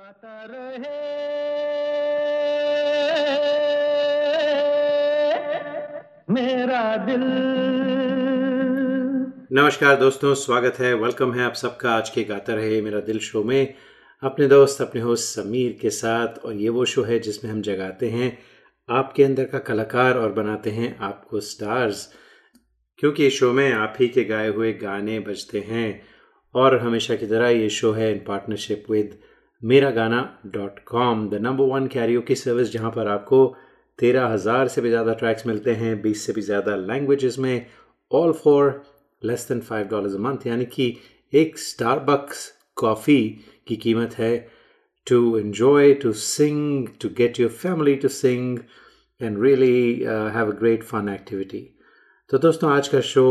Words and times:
गाता 0.00 0.44
रहे। 0.50 0.98
मेरा 6.30 6.96
दिल। 6.96 7.24
नमस्कार 9.52 9.96
दोस्तों, 9.96 10.34
स्वागत 10.34 10.78
है 10.78 10.94
वेलकम 10.94 11.32
है 11.32 11.44
आप 11.44 11.54
सबका, 11.54 11.90
आज 11.90 12.10
के 12.10 12.24
गाता 12.24 12.54
रहे 12.54 12.80
मेरा 12.82 13.00
दिल 13.00 13.18
शो 13.18 13.42
में। 13.44 13.74
अपने 14.22 14.46
दोस्त, 14.46 14.82
अपने 14.82 15.00
होस्ट 15.00 15.34
समीर 15.34 15.78
के 15.82 15.90
साथ, 15.90 16.38
और 16.44 16.54
ये 16.54 16.68
वो 16.68 16.84
शो 16.84 17.02
है 17.02 17.18
जिसमें 17.18 17.50
हम 17.52 17.62
जगाते 17.62 18.10
हैं 18.10 18.38
आपके 18.88 19.24
अंदर 19.24 19.44
का 19.44 19.58
कलाकार 19.58 20.18
और 20.18 20.32
बनाते 20.32 20.70
हैं 20.70 20.98
आपको 20.98 21.40
स्टार्स 21.40 22.12
क्योंकि 22.98 23.26
इस 23.26 23.38
शो 23.38 23.52
में 23.52 23.72
आप 23.72 23.94
ही 24.00 24.08
के 24.08 24.24
गाए 24.24 24.48
हुए 24.48 24.72
गाने 24.72 25.18
बजते 25.20 25.60
हैं, 25.60 26.02
और 26.54 26.78
हमेशा 26.78 27.16
की 27.16 27.26
तरह 27.26 27.48
ये 27.48 27.68
शो 27.70 27.92
है 27.92 28.12
इन 28.12 28.24
पार्टनरशिप 28.28 28.84
विद 28.90 29.18
मेरा 29.62 29.90
Gaana 29.90 30.18
dot 30.46 30.78
com 30.86 31.28
the 31.30 31.34
number 31.42 31.64
one 31.64 31.86
karaoke 31.86 32.20
की 32.20 32.34
सर्विस 32.34 32.70
जहाँ 32.72 32.90
पर 32.90 33.08
आपको 33.08 33.44
तेरह 33.98 34.26
हज़ार 34.26 34.68
से 34.68 34.80
भी 34.80 34.88
ज़्यादा 34.88 35.14
ट्रैक्स 35.14 35.46
मिलते 35.46 35.72
हैं 35.74 36.00
बीस 36.02 36.22
से 36.26 36.32
भी 36.32 36.42
ज़्यादा 36.42 36.76
लैंग्वेजेस 36.76 37.38
में 37.38 37.66
all 38.10 38.32
for 38.32 38.70
less 39.22 39.46
than 39.48 39.60
five 39.60 39.86
dollars 39.86 40.14
a 40.14 40.18
month 40.18 40.46
यानी 40.46 40.64
कि 40.66 40.96
एक 41.32 41.58
स्टारबक्स 41.58 42.46
कॉफ़ी 42.76 43.22
की 43.68 43.76
कीमत 43.76 44.14
है 44.18 44.36
to 45.06 45.20
enjoy, 45.40 46.02
to 46.02 46.12
sing 46.12 46.86
to 47.02 47.08
get 47.18 47.40
your 47.40 47.50
family 47.50 47.94
to 47.96 48.08
sing 48.08 48.58
and 49.20 49.42
really 49.42 49.92
have 50.36 50.52
a 50.52 50.56
great 50.60 50.82
fun 50.82 51.08
activity 51.08 51.62
तो 52.30 52.38
दोस्तों 52.38 52.72
आज 52.72 52.88
का 52.88 53.00
शो 53.00 53.26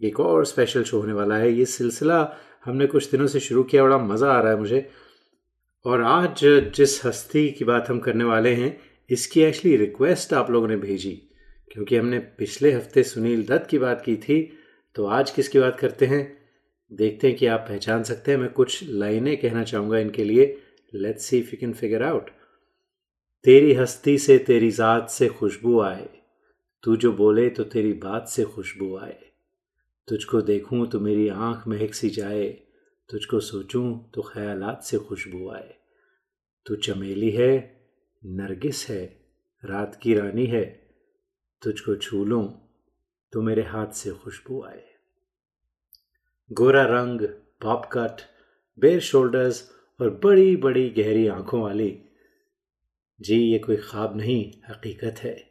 एक 0.00 0.20
और 0.20 0.44
स्पेशल 0.46 0.84
शो 0.84 1.00
होने 1.00 1.12
वाला 1.12 1.36
है। 1.36 1.52
ये 1.52 1.64
सिलसिला 1.66 2.20
हमने 2.64 2.86
कुछ 2.86 3.10
दिनों 3.10 3.26
से 3.26 3.40
शुरू 3.40 3.62
किया 3.62 3.82
बड़ा 3.82 3.98
मज़ा 3.98 4.32
आ 4.32 4.40
रहा 4.40 4.52
है 4.52 4.58
मुझे। 4.58 4.88
और 5.84 6.02
आज 6.02 6.40
जिस 6.76 7.04
हस्ती 7.04 7.50
की 7.50 7.64
बात 7.64 7.88
हम 7.90 7.98
करने 7.98 8.24
वाले 8.24 8.52
हैं, 8.54 8.76
इसकी 9.10 9.40
एक्चुअली 9.40 9.76
रिक्वेस्ट 9.76 10.32
आप 10.34 10.50
लोगों 10.50 10.68
ने 10.68 10.76
भेजी। 10.76 11.10
क्योंकि 11.70 11.96
हमने 11.96 12.18
पिछले 12.38 12.72
हफ़्ते 12.72 13.02
सुनील 13.02 13.44
दत्त 13.46 13.68
की 13.70 13.78
बात 13.78 14.02
की 14.04 14.16
थी 14.16 14.40
तो 14.96 15.06
आज 15.06 15.30
किसकी 15.30 15.60
बात 15.60 15.78
करते 15.80 16.06
हैं? 16.06 16.22
देखते 16.92 17.28
हैं 17.28 17.36
कि 17.36 17.46
आप 17.46 17.66
पहचान 17.68 18.02
सकते 18.02 18.30
हैं। 18.32 18.38
मैं 18.38 18.50
कुछ 18.52 18.82
लाइनें 18.84 19.36
कहना 19.36 19.62
चाहूँगा 19.64 19.98
इनके 19.98 20.24
लिए। 20.24 20.46
Let's 20.94 21.26
see 21.26 21.38
if 21.38 21.50
you 21.50 21.58
can 21.60 21.72
figure 21.72 22.02
out 22.02 22.30
तेरी 23.44 23.74
हस्ती 23.74 24.18
से 24.18 24.38
तेरी 24.38 24.70
ज़ात 24.70 25.10
से 25.10 25.28
खुशबू 25.28 25.80
आए। 25.80 26.08
तू 26.84 26.96
जो 26.96 27.12
बोले 27.12 27.48
तो 27.50 27.64
तेरी 27.64 27.92
बात 27.92 28.28
से 28.28 28.44
खुशबू 28.44 28.96
आए। 28.98 29.18
तुझको 30.08 30.42
देखूँ 30.42 30.86
तो 30.86 31.00
मेरी 31.00 31.28
आँख 31.28 31.68
महक 31.68 31.94
सी 31.94 32.10
जाए। 32.10 32.61
तुझको 33.12 33.40
सोचूं 33.40 33.98
तो 34.14 34.22
ख्यालात 34.22 34.82
से 34.82 34.98
खुशबू 34.98 35.50
आए। 35.50 35.74
तू 36.66 36.76
चमेली 36.76 37.30
है, 37.30 37.80
नरगिस 38.26 38.90
है, 38.90 39.26
रात 39.64 40.00
की 40.02 40.14
रानी 40.14 40.46
है। 40.46 40.94
तुझको 41.62 41.96
छू 41.96 42.24
लूँ 42.24 42.68
तो 43.32 43.42
मेरे 43.42 43.62
हाथ 43.62 43.86
से 43.86 44.10
खुशबू 44.10 44.62
आए। 44.62 44.84
गोरा 46.52 46.82
रंग 46.82 47.20
पॉप 47.62 47.84
कट 47.92 48.20
बेर 48.78 49.00
शोल्डर्स 49.00 49.72
और 50.00 50.20
बड़ी 50.24 50.56
बड़ी 50.56 50.90
गहरी 50.90 51.26
आँखों 51.26 51.62
वाली। 51.62 52.02
जी, 53.20 53.40
ये 53.40 53.58
कोई 53.58 53.76
ख्वाब 53.76 54.16
नहीं, 54.16 54.52
हकीकत 54.68 55.14
है। 55.18 55.50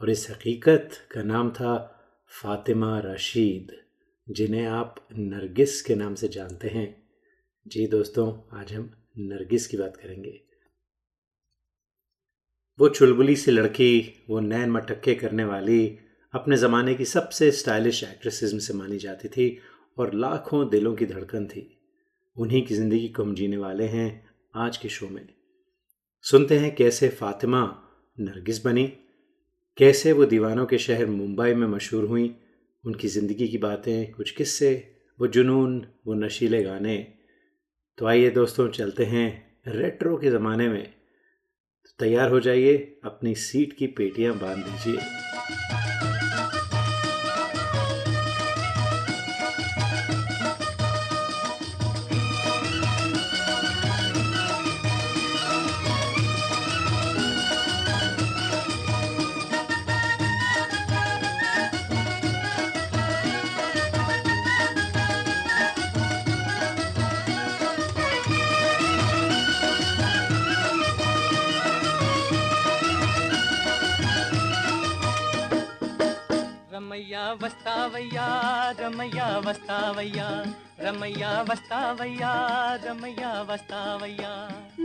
और 0.00 0.10
इस 0.10 0.30
हकीकत 0.30 0.90
का 1.12 1.22
नाम 1.22 1.50
था 1.50 2.00
फातिमा 2.42 3.00
रशीद। 3.00 3.83
जिन्हें 4.28 4.66
आप 4.66 5.08
नरगिस 5.18 5.82
के 5.82 5.94
नाम 5.94 6.14
से 6.14 6.28
जानते 6.28 6.68
हैं। 6.68 7.02
जी 7.66 7.86
दोस्तों, 7.86 8.58
आज 8.60 8.72
हम 8.72 8.90
नरगिस 9.18 9.66
की 9.66 9.76
बात 9.76 9.96
करेंगे। 9.96 10.40
वो 12.78 12.88
चुलबुली 12.88 13.36
सी 13.36 13.50
लड़की, 13.50 14.24
वो 14.30 14.40
नैन 14.40 14.70
मटक्के 14.70 15.14
करने 15.14 15.44
वाली, 15.44 15.98
अपने 16.34 16.56
ज़माने 16.56 16.94
की 16.94 17.04
सबसे 17.04 17.50
स्टाइलिश 17.50 18.04
एक्ट्रेसेस 18.04 18.52
में 18.52 18.60
से 18.60 18.74
मानी 18.74 18.98
जाती 18.98 19.28
थी 19.28 19.58
और 19.98 20.14
लाखों 20.14 20.68
दिलों 20.68 20.94
की 20.94 21.06
धड़कन 21.06 21.46
थी। 21.46 21.80
उन्हीं 22.36 22.66
की 22.66 22.74
ज़िंदगी 22.74 23.08
को 23.08 23.22
हम 23.22 23.34
जीने 23.34 23.56
वाले 23.56 23.84
हैं 23.84 24.28
आज 24.54 24.76
के 24.76 24.88
शो 24.88 25.08
में। 25.08 25.28
सुनते 26.22 26.58
हैं 26.58 26.74
कैसे 26.74 27.08
फातिमा 27.08 27.82
नरगिस 28.20 28.64
बनी, 28.64 28.86
कैसे 29.76 30.12
वो 30.12 30.24
दीवानों 30.24 30.66
के 30.66 30.78
शहर 30.78 31.06
मुंबई 31.06 31.54
में 31.54 31.66
मशहूर 31.66 32.04
हुई 32.04 32.36
उनकी 32.86 33.08
ज़िंदगी 33.08 33.48
की 33.48 33.58
बातें, 33.58 34.12
कुछ 34.12 34.30
किस्से, 34.30 34.94
वो 35.20 35.26
जुनून, 35.26 35.86
वो 36.06 36.14
नशीले 36.14 36.62
गाने। 36.62 37.12
तो 37.98 38.06
आइए 38.06 38.30
दोस्तों, 38.30 38.68
चलते 38.68 39.04
हैं 39.04 39.56
रेट्रो 39.68 40.16
के 40.16 40.30
ज़माने 40.30 40.68
में। 40.68 40.84
तो 41.84 41.90
तैयार 41.98 42.30
हो 42.30 42.40
जाइए, 42.40 43.00
अपनी 43.04 43.34
सीट 43.34 43.72
की 43.72 43.86
पेटियाँ 43.86 44.34
बाँध 44.38 44.58
दीजिए। 44.58 45.00
वस्तावैया 77.42 78.26
रमैया 78.80 79.26
वस्तावैया 79.46 80.28
रमैया 80.80 81.30
वस्तावैया 81.48 82.32
रमैया 82.84 83.30
वस्तावैया 83.50 84.32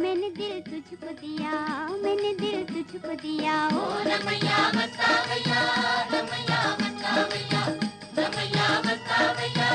मैंने 0.01 0.29
दिल 0.37 0.61
तुझको 0.69 1.11
दिया 1.21 1.53
मैंने 2.03 2.33
दिल 2.41 2.63
तुझको 2.71 3.13
दिया। 3.21 3.55
ओ 3.67 3.85
रमैया 4.09 4.59
वस्तावैया 4.77 5.61
रमैया 6.13 6.61
वस्तावैया 6.81 7.63
रमैया 8.19 8.67
वस्तावैया 8.87 9.69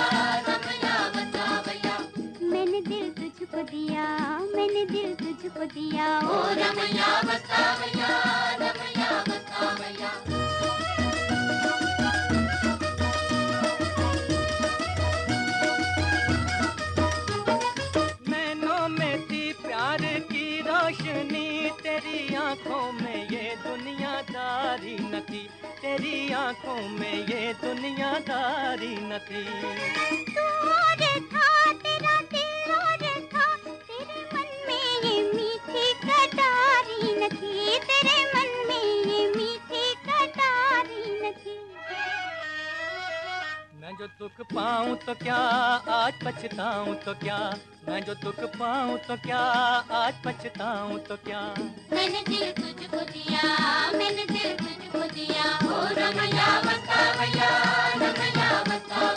रमैया 0.49 0.95
वस्तावैया 1.17 1.97
मैंने 2.53 2.81
दिल 2.91 3.11
तुझको 3.21 3.63
दिया 3.73 4.07
मैंने 4.57 4.85
दिल 4.95 5.15
तुझको 5.23 5.65
दिया। 5.75 6.07
ओ 6.21 6.43
रमैया 6.63 7.11
वस्तावैया 7.31 8.13
रमैया 8.63 9.11
वस्तावैया 9.29 10.13
न 25.15 25.21
तेरी 25.83 26.33
आँखों 26.33 26.89
में 26.89 27.27
ये 27.27 27.53
दुनियादारी 27.55 28.95
न 29.01 29.19
थी 29.19 29.45
था, 31.33 31.73
तेरा 31.73 32.17
मन 34.35 34.51
में 34.67 34.89
ये 35.05 35.15
मीठी 35.33 35.87
कटारी 36.03 37.15
न 37.15 37.29
मैं 43.95 44.07
जो 44.07 44.07
दुख 44.19 44.47
पाऊँ 44.51 44.97
तो 45.07 45.15
क्या? 45.15 45.37
आज 45.95 46.15
पछताऊं 46.25 46.95
तो 47.05 47.13
क्या? 47.15 47.39
मैं 47.89 48.01
जो 48.05 48.15
दुख 48.15 48.41
पाऊँ 48.57 48.99
तो 48.99 49.17
क्या? 49.23 49.39
आज 49.99 50.15
पछताऊं 50.25 50.99
तो 51.07 51.17
क्या? 51.27 51.43
मैंने 51.93 52.23
दिल 52.29 52.51
तुझको 52.59 53.05
दिया, 53.13 53.43
मैंने 53.93 54.25
दिल 54.33 54.57
तुझको 54.57 55.05
दिया। 55.15 55.47
ओ 55.69 55.87
रमैया 56.01 56.51
बता 56.67 57.01
भैया 57.21 57.53
रमैया 58.03 58.51
बता 58.69 59.15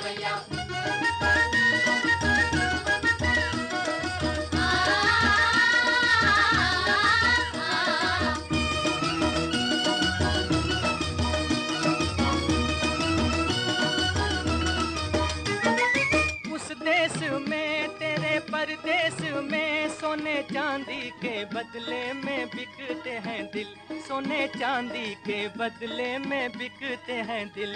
बदले 21.57 22.13
में 22.13 22.47
बिकते 22.47 23.09
हैं 23.09 23.41
दिल। 23.53 23.69
सोने 24.01 24.47
चांदी 24.47 25.07
के 25.27 25.39
बदले 25.47 26.17
में 26.17 26.57
बिकते 26.57 27.13
हैं 27.29 27.51
दिल। 27.55 27.73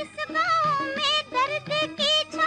इस 0.00 0.14
में 0.96 1.16
दर्द 1.34 1.68
की 2.00 2.38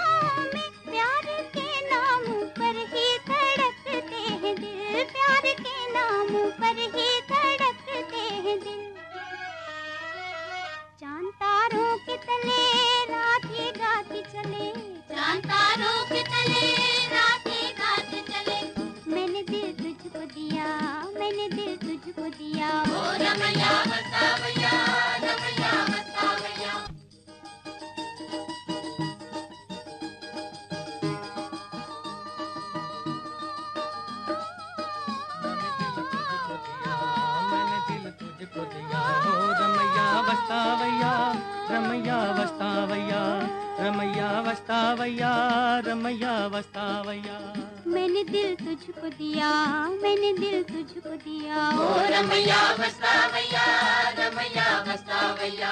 में 0.54 0.69
प्यार 0.88 1.28
के 1.56 1.69
नाम 1.92 2.24
पर 2.57 2.75
ही 2.94 3.07
धड़कते 3.30 4.18
हैं 4.42 4.56
दिल। 4.56 5.06
पर 6.60 6.78
ही 6.95 6.99
रमैया 43.81 44.30
वस्तावैया 44.48 45.31
रमैया 45.88 46.33
वस्तावैया 46.56 47.36
मैंने 48.19 48.31
दिल 48.31 48.56
तुझको 48.60 49.10
दिया 49.10 49.50
मैंने 50.04 50.31
दिल 50.39 50.63
तुझको 50.69 51.16
दिया। 51.24 51.68
ओ 51.71 51.86
रमैया 52.12 52.60
भैया 53.33 53.63
रमैया 54.18 54.68
वस्तावैया 54.88 55.71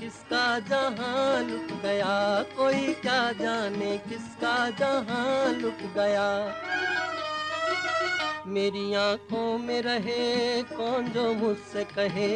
किसका 0.00 0.58
जहाँ 0.58 1.42
लुक 1.42 1.80
गया? 1.82 2.42
कोई 2.56 2.92
क्या 2.94 3.32
जाने 3.32 3.98
किसका 3.98 4.70
जहाँ 4.70 5.52
लुक 5.52 5.78
गया? 5.96 6.28
मेरी 8.46 8.94
आँखों 8.94 9.58
में 9.58 9.82
रहे 9.82 10.62
कौन 10.62 11.08
जो 11.08 11.34
मुझसे 11.34 11.84
कहे? 11.84 12.28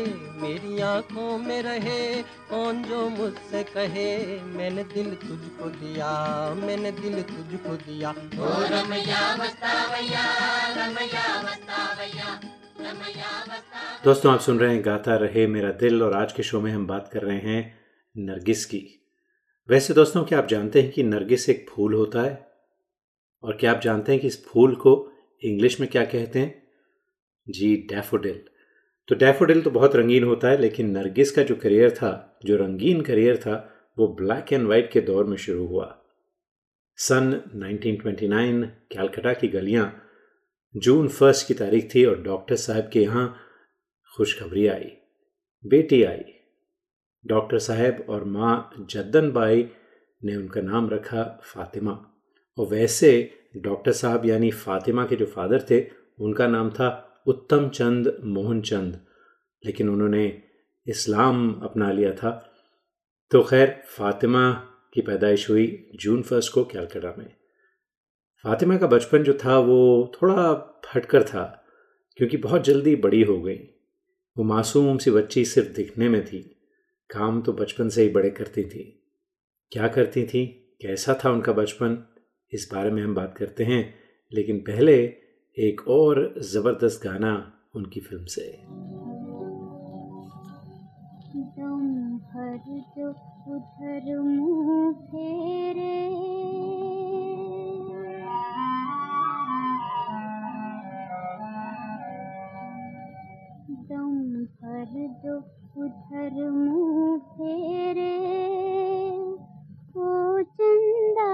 मेरी 0.42 0.80
आँखों 0.80 1.38
में 1.38 1.62
रहे 1.62 2.22
कौन 2.22 2.82
जो 2.82 3.08
मुझसे 3.08 3.62
कहे? 3.62 4.40
मैंने 4.40 4.84
दिल 4.84 5.10
तुझको 5.14 5.68
दिया, 5.68 6.10
मैंने 6.54 6.92
दिल 6.92 7.22
तुझको 7.22 7.76
दिया। 7.76 8.10
ओ 8.10 8.12
रमैया 8.12 8.80
रमैया 8.80 9.34
वस्तावैया 9.34 10.24
रमैया 10.76 11.42
वस्तावैया 11.42 12.55
दोस्तों, 12.80 14.32
आप 14.32 14.40
सुन 14.40 14.58
रहे 14.58 14.74
हैं 14.74 14.84
गाता 14.84 15.16
रहे 15.16 15.46
मेरा 15.46 15.70
दिल 15.70 16.02
और 16.02 16.14
आज 16.14 16.32
के 16.32 16.42
शो 16.42 16.60
में 16.60 16.72
हम 16.72 16.86
बात 16.86 17.10
कर 17.12 17.22
रहे 17.22 17.38
हैं 17.38 17.78
नरगिस 18.18 18.64
की। 18.64 19.10
वैसे 19.70 19.94
दोस्तों, 19.94 20.24
क्या 20.24 20.38
आप 20.38 20.46
जानते 20.46 20.82
हैं 20.82 20.90
कि 20.90 21.02
नरगिस 21.02 21.48
एक 21.48 21.66
फूल 21.70 21.94
होता 21.94 22.22
है? 22.22 22.46
और 23.42 23.56
क्या 23.56 23.72
आप 23.72 23.80
जानते 23.80 24.12
हैं 24.12 24.20
कि 24.20 24.26
इस 24.26 24.46
फूल 24.46 24.74
को 24.74 25.12
इंग्लिश 25.44 25.80
में 25.80 25.90
क्या 25.90 26.04
कहते 26.04 26.38
हैं? 26.38 26.68
जी, 27.48 27.76
डैफ़ोडिल। 27.76 28.40
तो 29.08 29.14
डैफ़ोडिल 29.14 29.62
तो 29.62 29.70
बहुत 29.70 29.96
रंगीन 29.96 30.24
होता 30.24 30.48
है, 30.48 30.60
लेकिन 30.60 30.90
नरगिस 30.90 31.30
का 31.30 31.42
जो 31.42 31.54
करियर 31.54 31.90
था, 31.90 32.38
जो 32.44 32.56
रंगीन 32.56 33.00
करियर 33.00 33.36
था, 33.36 33.74
वो 33.98 34.08
ब्लैक 34.08 34.52
एंड 34.52 34.68
वाइट 34.68 34.92
के 34.92 35.00
दौर 35.00 35.24
में 35.24 35.36
शुरू 35.36 35.66
हुआ। 35.66 36.02
सन 36.96 37.42
1929 37.54 38.64
कैलकटा 38.64 39.32
की 39.32 39.48
गलियाँ 39.48 40.02
जून 40.76 41.08
फ़र्स्ट 41.08 41.48
की 41.48 41.54
तारीख 41.54 41.94
थी 41.94 42.04
और 42.04 42.22
डॉक्टर 42.22 42.56
साहब 42.56 42.90
के 42.92 43.02
यहाँ 43.02 43.36
खुशखबरी 44.16 44.66
आई, 44.66 44.90
बेटी 45.66 46.02
आई। 46.02 46.24
डॉक्टर 47.26 47.58
साहब 47.58 48.06
और 48.08 48.24
माँ 48.24 48.86
जद्दन 48.90 49.30
बाई 49.30 49.70
ने 50.24 50.36
उनका 50.36 50.60
नाम 50.60 50.90
रखा 50.90 51.40
फातिमा। 51.42 52.10
और 52.58 52.66
वैसे 52.66 53.38
डॉक्टर 53.56 53.92
साहब 53.92 54.26
यानी 54.26 54.50
फातिमा 54.50 55.06
के 55.06 55.16
जो 55.16 55.26
फादर 55.26 55.66
थे, 55.70 55.90
उनका 56.20 56.46
नाम 56.46 56.70
था 56.70 57.22
उत्तम 57.26 57.68
चंद 57.68 58.20
मोहन 58.24 58.60
चंद। 58.60 59.00
लेकिन 59.64 59.88
उन्होंने 59.88 60.42
इस्लाम 60.86 61.60
अपना 61.62 61.92
लिया 61.92 62.12
था। 62.12 62.52
तो 63.30 63.42
खैर, 63.42 63.82
फातिमा 63.88 64.52
की 64.94 65.00
पैदाइश 65.00 65.50
हुई 65.50 65.90
जून 65.94 66.22
फ़र्स्ट 66.22 66.52
को 66.52 66.64
कैलकाटा 66.64 67.14
में। 67.18 67.34
फातिमा 68.46 68.76
का 68.76 68.86
बचपन 68.86 69.22
जो 69.22 69.38
था, 69.44 69.58
वो 69.58 70.12
थोड़ा 70.22 70.54
फटकर 70.84 71.22
था, 71.22 71.64
क्योंकि 72.16 72.36
बहुत 72.36 72.64
जल्दी 72.64 72.96
बड़ी 72.96 73.22
हो 73.22 73.42
गई। 73.42 73.56
वो 74.38 74.44
मासूम 74.44 74.98
सी 74.98 75.10
बच्ची 75.10 75.44
सिर्फ़ 75.44 75.68
दिखने 75.68 76.08
में 76.08 76.24
थी। 76.24 76.38
काम 77.10 77.42
तो 77.42 77.52
बचपन 77.52 77.88
से 77.88 78.02
ही 78.02 78.08
बड़े 78.08 78.30
करती 78.30 78.64
थी। 78.64 79.02
क्या 79.72 79.88
करती 79.88 80.26
थी? 80.26 80.46
कैसा 80.82 81.18
था 81.24 81.30
उनका 81.30 81.52
बचपन? 81.52 82.08
इस 82.52 82.70
बारे 82.74 82.90
में 82.90 83.02
हम 83.02 83.14
बात 83.14 83.34
करते 83.38 83.64
हैं, 83.64 83.94
लेकिन 84.32 84.58
पहले 84.58 85.04
एक 85.58 85.88
और 85.88 86.34
ज़बरदस्त 86.38 87.04
गाना 87.04 87.52
उनकी 87.74 88.00
फ़िल्म 88.00 88.24
से। 88.24 88.58
उधर 93.48 94.20
मुँह 94.20 94.92
फेरे 94.92 96.75
भर 104.46 104.92
जो 105.22 105.36
उधर 105.84 106.34
मुँह 106.50 107.18
फेरे, 107.18 108.12
ओ 109.96 110.42
चंदा, 110.42 111.32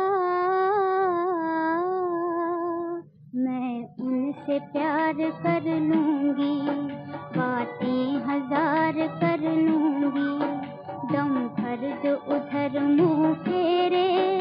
मैं 3.37 3.73
उनसे 4.00 4.59
प्यार 4.73 5.14
कर 5.42 5.69
लूँगी, 5.81 6.57
बातें 7.37 8.16
हज़ार 8.28 9.07
कर 9.21 9.49
लूँगी, 9.52 10.33
दम 11.12 11.38
भर 11.59 11.88
जो 12.04 12.16
उधर 12.37 12.81
मुँह 12.81 13.33
फेरे 13.35 14.32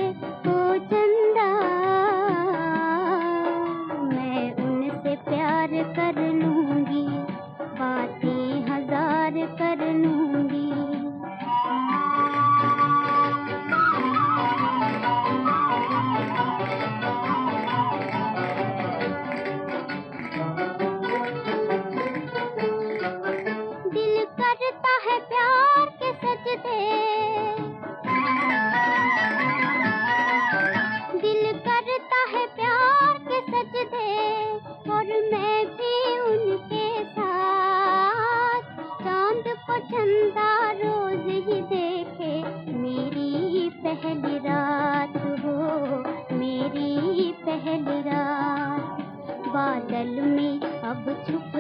अब 51.11 51.23
छुप 51.27 51.50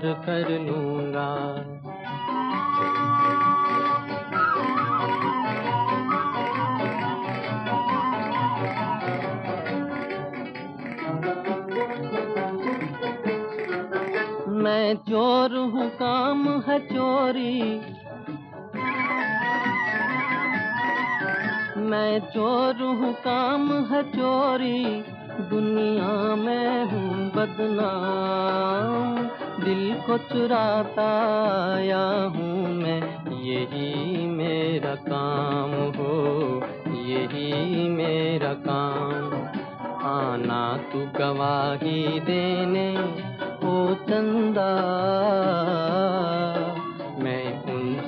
कर 0.00 0.58
लूँगा 0.58 0.97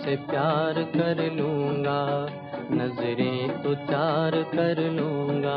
उनसे 0.01 0.15
प्यार 0.27 0.75
कर 0.93 1.19
लूँगा 1.33 2.01
नज़रें 2.73 3.63
तो 3.63 3.75
चार 3.87 4.33
कर 4.55 4.79
लूँगा। 4.93 5.57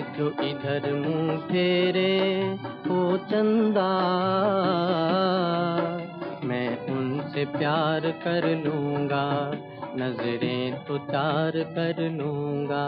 जो 0.00 0.28
इधर 0.42 0.92
मुँह 0.94 1.36
फेरे 1.36 2.52
ओ 2.90 3.16
चंदा 3.16 3.88
मैं 6.44 6.86
उनसे 6.88 7.44
प्यार 7.44 8.10
कर 8.10 8.48
लूँगा 8.64 9.52
नज़रें 9.96 10.84
तो 10.84 10.98
चार 10.98 11.52
कर 11.74 12.08
लूँगा। 12.10 12.86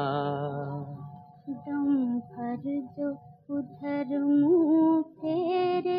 दम 1.49 2.19
भर 2.19 2.63
जो 2.99 3.11
उधर 3.59 4.19
मुँह 4.19 5.03
फेरे। 5.03 5.99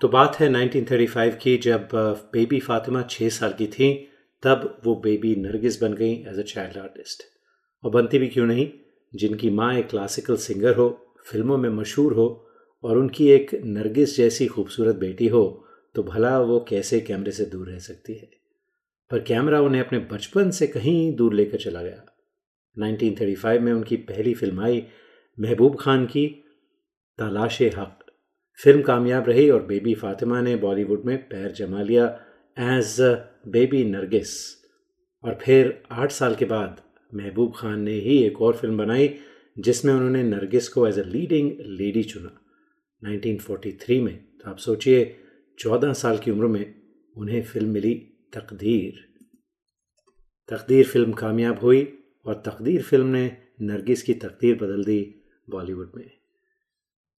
तो 0.00 0.08
बात 0.08 0.36
है 0.40 0.48
1935 0.48 1.34
की 1.34 1.56
जब 1.56 1.88
बेबी 2.32 2.60
फातिमा 2.60 3.02
छः 3.02 3.28
साल 3.28 3.52
की 3.52 3.66
थी 3.66 4.07
तब 4.42 4.80
वो 4.84 4.94
बेबी 4.94 5.34
नरगिस 5.36 5.82
बन 5.82 5.94
गई 5.94 6.12
एज 6.12 6.38
अ 6.38 6.42
चाइल्ड 6.42 6.76
आर्टिस्ट 6.76 7.22
और 7.84 7.90
बनती 7.90 8.18
भी 8.18 8.28
क्यों 8.28 8.46
नहीं? 8.46 8.70
जिनकी 9.14 9.50
माँ 9.50 9.74
एक 9.74 9.88
क्लासिकल 9.88 10.36
सिंगर 10.36 10.74
हो, 10.74 11.14
फ़िल्मों 11.24 11.56
में 11.58 11.68
मशहूर 11.70 12.12
हो, 12.12 12.50
और 12.84 12.98
उनकी 12.98 13.28
एक 13.28 13.50
नरगिस 13.64 14.16
जैसी 14.16 14.46
खूबसूरत 14.46 14.96
बेटी 14.96 15.28
हो 15.28 15.64
तो 15.94 16.02
भला 16.02 16.38
वो 16.40 16.66
कैसे 16.68 17.00
कैमरे 17.00 17.32
से 17.32 17.44
दूर 17.44 17.68
रह 17.68 17.78
सकती 17.78 18.14
है? 18.14 18.30
पर 19.10 19.20
कैमरा 19.20 19.60
उन्हें 19.60 19.84
अपने 19.84 19.98
बचपन 19.98 20.50
से 20.50 20.66
कहीं 20.66 21.14
दूर 21.16 21.34
लेकर 21.34 21.58
चला 21.58 21.82
गया। 21.82 22.04
1935 22.76 23.60
में 23.60 23.72
उनकी 23.72 23.96
पहली 23.96 24.34
फ़िल्म 24.34 24.60
आई, 24.60 24.86
महबूब 25.40 25.76
खान 25.80 26.06
की 26.06 26.26
तलाश 27.18 27.62
हक। 27.62 27.98
फ़िल्म 28.62 28.82
कामयाब 28.82 29.28
रही 29.28 29.50
और 29.50 29.62
बेबी 29.62 29.94
फातिमा 29.94 30.40
ने 30.40 30.56
बॉलीवुड 30.56 31.02
में 31.04 31.28
पैर 31.28 31.52
जमा 31.52 31.82
लिया 31.82 32.06
एज 32.58 32.96
बेबी 33.50 33.84
नरगिस। 33.84 34.58
और 35.24 35.38
फिर 35.42 35.82
आठ 35.90 36.12
साल 36.12 36.34
के 36.34 36.44
बाद 36.44 36.82
महबूब 37.12 37.52
खान 37.56 37.80
ने 37.80 37.92
ही 37.92 38.22
एक 38.22 38.42
और 38.42 38.56
फ़िल्म 38.56 38.78
बनाई, 38.78 39.14
जिसमें 39.58 39.94
उन्होंने 39.94 40.22
नरगिस 40.22 40.68
को 40.68 40.86
एज 40.86 40.98
ए 40.98 41.02
लीडिंग 41.02 41.50
लेडी 41.60 42.02
चुना। 42.02 42.38
1943 43.02 44.00
में 44.00 44.16
तो 44.16 44.50
आप 44.50 44.58
सोचिए 44.58 45.16
14 45.58 45.92
साल 45.92 46.18
की 46.18 46.30
उम्र 46.30 46.46
में 46.46 46.74
उन्हें 47.16 47.42
फ़िल्म 47.42 47.68
मिली 47.68 47.94
तकदीर। 48.32 49.06
तकदीर 50.48 50.86
फ़िल्म 50.86 51.12
कामयाब 51.12 51.58
हुई 51.58 51.82
और 52.26 52.42
तकदीर 52.46 52.82
फ़िल्म 52.82 53.06
ने 53.06 53.36
नरगिस 53.62 54.02
की 54.02 54.14
तकदीर 54.14 54.54
बदल 54.54 54.84
दी 54.84 55.14
बॉलीवुड 55.50 55.92
में। 55.96 56.10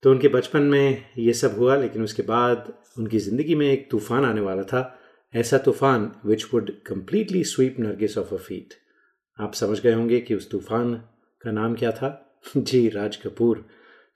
तो 0.02 0.10
उनके 0.10 0.28
बचपन 0.28 0.62
में 0.62 1.04
ये 1.18 1.32
सब 1.32 1.58
हुआ, 1.58 1.76
लेकिन 1.76 2.02
उसके 2.02 2.22
बाद 2.22 2.72
उनकी 2.98 3.18
ज़िंदगी 3.18 3.54
में 3.54 3.70
एक 3.72 3.90
तूफ़ान 3.90 4.24
आने 4.24 4.40
वाला 4.40 4.62
था 4.62 4.97
ऐसा 5.34 5.58
तूफ़ान 5.58 6.12
which 6.26 6.46
would 6.54 6.70
completely 6.82 7.44
sweep 7.44 7.76
Nargis 7.80 8.18
off 8.18 8.34
a 8.34 8.38
feet 8.38 8.74
आप 9.40 9.54
समझ 9.54 9.80
गए 9.80 9.92
होंगे 9.92 10.20
कि 10.20 10.34
उस 10.34 10.50
तूफ़ान 10.50 10.94
का 11.42 11.52
नाम 11.52 11.74
क्या 11.74 11.92
था? 11.92 12.40
जी, 12.56 12.88
राज 12.88 13.16
कपूर। 13.16 13.66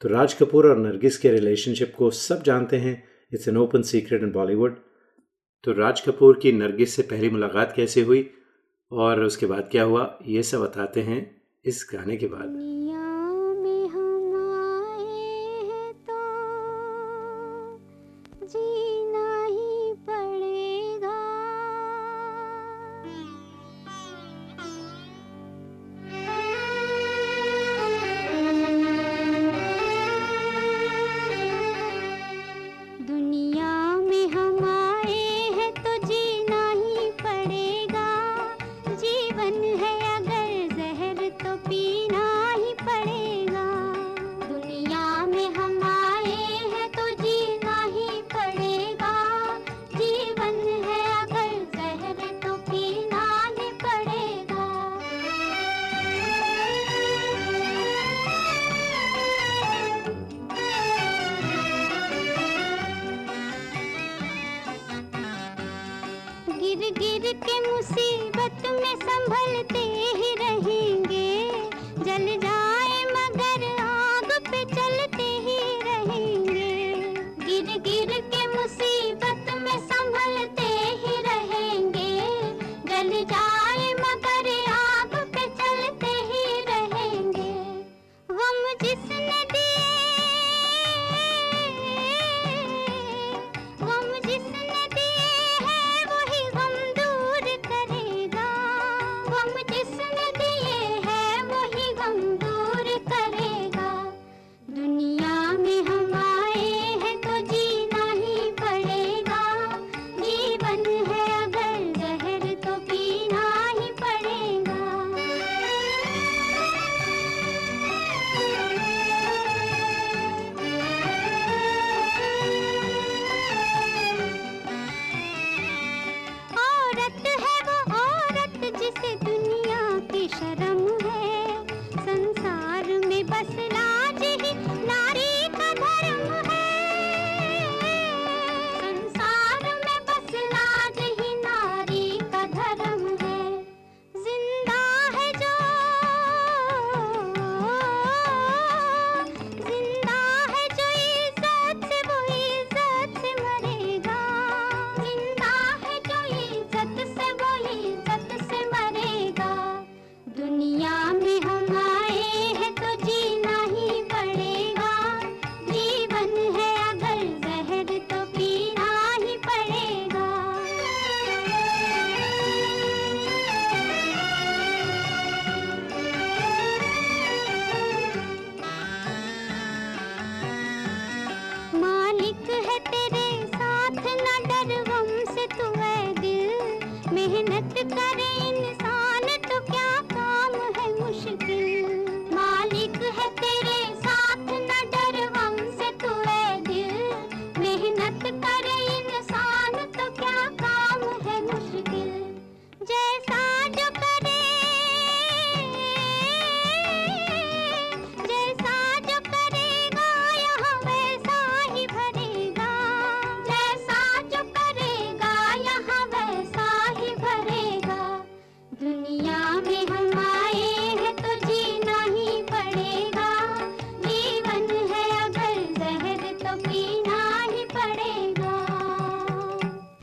तो 0.00 0.08
राज 0.08 0.34
कपूर 0.34 0.66
और 0.66 0.78
नरगिस 0.78 1.18
के 1.18 1.30
रिलेशनशिप 1.30 1.94
को 1.98 2.10
सब 2.10 2.42
जानते 2.42 2.76
हैं। 2.76 3.08
It's 3.34 3.48
an 3.48 3.56
open 3.56 3.82
secret 3.82 4.22
in 4.22 4.32
Bollywood 4.32 4.76
तो 5.64 5.72
राज 5.72 6.00
कपूर 6.00 6.38
की 6.42 6.52
नरगिस 6.52 6.94
से 6.94 7.02
पहली 7.02 7.30
मुलाकात 7.30 7.72
कैसे 7.76 8.02
हुई? 8.02 8.30
और 8.92 9.24
उसके 9.24 9.46
बाद 9.46 9.68
क्या 9.72 9.82
हुआ? 9.82 10.18
ये 10.26 10.42
सब 10.42 10.58
बताते 10.58 11.02
हैं 11.02 11.42
इस 11.64 11.90
गाने 11.94 12.16
के 12.16 12.26
बाद। 12.26 12.71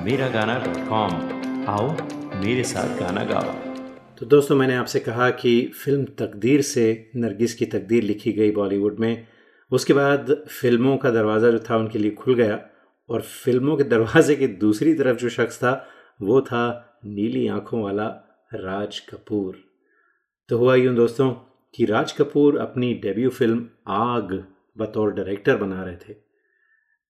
Meragana.com 0.00 1.12
आओ, 1.68 1.96
मेरे 2.44 2.64
साथ 2.64 2.98
गाना 2.98 3.24
गाओ। 3.24 3.52
तो 4.18 4.26
दोस्तों, 4.26 4.56
मैंने 4.56 4.74
आपसे 4.74 5.00
कहा 5.00 5.30
कि 5.30 5.72
फ़िल्म 5.84 6.04
तकदीर 6.04 6.62
से 6.62 7.10
नरगिस 7.16 7.54
की 7.54 7.66
तकदीर 7.66 8.02
लिखी 8.02 8.32
गई 8.32 8.50
बॉलीवुड 8.50 8.98
में। 8.98 9.26
उसके 9.70 9.92
बाद 9.92 10.44
फ़िल्मों 10.48 10.96
का 10.96 11.10
दरवाज़ा 11.10 11.50
जो 11.50 11.58
था, 11.58 11.76
उनके 11.76 11.98
लिए 11.98 12.10
खुल 12.10 12.34
गया। 12.34 12.60
और 13.08 13.20
फ़िल्मों 13.20 13.76
के 13.76 13.84
दरवाजे 13.84 14.36
की 14.36 14.46
दूसरी 14.46 14.94
तरफ़ 14.94 15.16
जो 15.16 15.28
शख्स 15.28 15.56
था, 15.58 15.88
वो 16.22 16.40
था 16.40 16.98
नीली 17.04 17.48
आँखों 17.48 17.82
वाला 17.82 18.06
राज 18.54 18.98
कपूर। 18.98 19.64
तो 20.48 20.58
हुआ 20.58 20.74
यूँ 20.74 20.94
दोस्तों 20.94 21.30
कि 21.74 21.84
राज 21.84 22.12
कपूर 22.12 22.58
अपनी 22.58 22.94
डेब्यू 22.94 23.30
फ़िल्म 23.30 23.68
आग 23.88 24.44
बतौर 24.78 25.12
डायरेक्टर 25.12 25.56
बना 25.56 25.82
रहे 25.82 25.96
थे। 25.96 26.14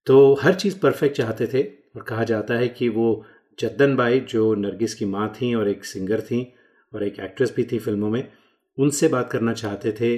तो 0.06 0.34
हर 0.34 0.54
चीज़ 0.54 0.80
परफेक्ट 0.80 1.16
चाहते 1.16 1.46
थे 1.46 1.79
और 1.94 2.02
कहा 2.02 2.24
जाता 2.24 2.54
है 2.54 2.68
कि 2.68 2.88
वो 2.88 3.24
जद्दन 3.58 3.96
बाई, 3.96 4.20
जो 4.20 4.54
नरगिस 4.54 4.94
की 4.94 5.04
माँ 5.04 5.32
थी 5.40 5.54
और 5.54 5.68
एक 5.68 5.84
सिंगर 5.84 6.20
थीं 6.20 6.44
और 6.92 7.02
एक 7.04 7.18
एक्ट्रेस 7.20 7.52
भी 7.56 7.64
थी 7.64 7.78
फ़िल्मों 7.78 8.10
में, 8.10 8.30
उनसे 8.78 9.08
बात 9.08 9.30
करना 9.30 9.52
चाहते 9.52 9.92
थे 9.92 10.16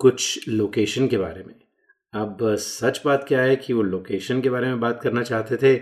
कुछ 0.00 0.48
लोकेशन 0.48 1.08
के 1.08 1.18
बारे 1.18 1.42
में। 1.42 1.54
अब 2.14 2.38
सच 2.56 3.00
बात 3.04 3.24
क्या 3.28 3.40
है 3.42 3.56
कि 3.56 3.72
वो 3.72 3.82
लोकेशन 3.82 4.40
के 4.40 4.50
बारे 4.50 4.66
में 4.66 4.80
बात 4.80 5.00
करना 5.02 5.22
चाहते 5.22 5.56
थे 5.56 5.74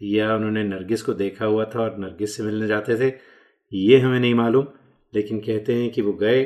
या 0.00 0.34
उन्होंने 0.36 0.62
नरगिस 0.64 1.02
को 1.02 1.14
देखा 1.14 1.44
हुआ 1.44 1.64
था 1.64 1.80
और 1.80 1.98
नरगिस 1.98 2.36
से 2.36 2.42
मिलने 2.42 2.66
जाते 2.66 2.96
थे, 2.96 3.12
ये 3.72 3.98
हमें 3.98 4.18
नहीं 4.20 4.34
मालूम, 4.34 4.66
लेकिन 5.12 5.38
कहते 5.40 5.74
हैं 5.74 5.90
कि 5.90 6.02
वो 6.02 6.12
गए, 6.12 6.42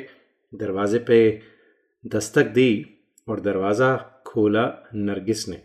दरवाजे 0.52 0.98
पे 0.98 1.40
दस्तक 2.04 2.46
दी 2.48 2.86
और 3.28 3.40
दरवाज़ा 3.40 3.96
खोला 4.26 4.66
नरगिस 4.94 5.48
ने। 5.48 5.62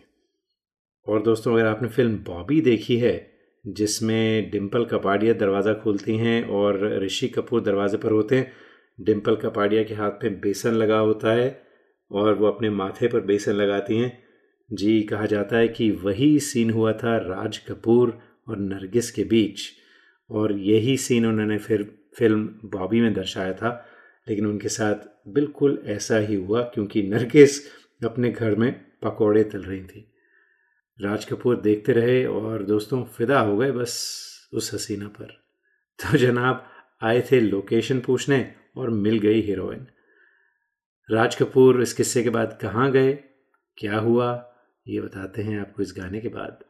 और 1.08 1.22
दोस्तों, 1.22 1.54
अगर 1.54 1.66
आपने 1.66 1.88
फ़िल्म 1.88 2.18
बॉबी 2.18 2.62
देखी 2.62 2.98
है, 2.98 3.32
जिसमें 3.68 4.50
डिम्पल 4.52 4.86
कपाड़िया 4.86 5.34
दरवाज़ा 5.34 5.74
खोलती 5.74 6.18
हैं 6.18 6.44
और 6.44 7.04
ऋषि 7.04 7.28
कपूर 7.28 7.62
दरवाजे 7.62 7.98
पर 7.98 8.12
होते 8.12 8.36
हैं 8.36 8.52
डिम्पल 9.00 9.36
कपाड़िया 9.36 9.84
के 9.84 9.94
हाथ 9.94 10.24
में 10.24 10.40
बेसन 10.40 10.74
लगा 10.74 10.98
होता 10.98 11.32
है 11.32 11.62
और 12.12 12.34
वो 12.34 12.48
अपने 12.48 12.70
माथे 12.70 13.08
पर 13.08 13.20
बेसन 13.20 13.52
लगाती 13.52 13.98
हैं। 13.98 14.24
जी, 14.74 15.02
कहा 15.02 15.26
जाता 15.26 15.58
है 15.58 15.68
कि 15.68 15.90
वही 15.92 16.40
सीन 16.40 16.70
हुआ 16.72 16.94
था 16.94 17.18
राज 17.18 17.58
कपूर 17.58 18.18
और 18.48 18.58
नरगिस 18.58 19.12
के 19.12 19.24
बीच, 19.24 19.62
और 20.30 20.58
यही 20.60 20.98
सीन 20.98 21.26
उन्होंने 21.26 21.58
फिर 21.58 21.84
फ़िल्म 22.18 22.70
बॉबी 22.70 23.02
में 23.02 23.14
दर्शाया 23.14 23.54
था। 23.54 23.86
लेकिन 24.28 24.46
उनके 24.46 24.70
साथ 24.70 24.96
बिल्कुल 25.28 25.82
ऐसा 25.86 26.18
ही 26.18 26.36
हुआ, 26.36 26.62
क्योंकि 26.62 27.04
नरगिस 27.04 27.60
अपने 28.06 28.32
घर 28.32 28.56
में 28.56 28.72
पकौड़े 29.04 29.44
तल 29.44 29.62
रही 29.62 29.84
थी। 29.84 30.13
राज 31.02 31.26
कपूर 31.26 31.62
देखते 31.62 31.94
रहे 31.94 32.26
और 32.26 32.64
दोस्तों, 32.64 33.04
फिदा 33.04 33.40
हो 33.40 33.58
गए 33.58 33.72
बस 33.72 34.14
उस 34.54 34.74
हसीना 34.74 35.08
पर। 35.08 35.26
तो 36.00 36.18
जनाब, 36.18 36.70
आए 37.02 37.22
थे 37.22 37.40
लोकेशन 37.40 38.00
पूछने 38.00 38.56
और 38.78 38.90
मिल 38.90 39.20
गई 39.20 39.42
हीरोइन। 39.42 39.88
राज 41.12 41.36
कपूर 41.36 41.82
इस 41.82 41.94
किस्से 41.94 42.24
के 42.24 42.30
बाद 42.30 42.60
कहाँ 42.62 42.92
गए? 42.92 43.14
क्या 43.78 43.98
हुआ? 43.98 44.56
ये 44.88 45.02
बताते 45.02 45.42
हैं 45.42 45.62
आपको 45.62 45.84
इस 45.84 45.94
गाने 45.98 46.22
के 46.22 46.28
बाद। 46.28 46.64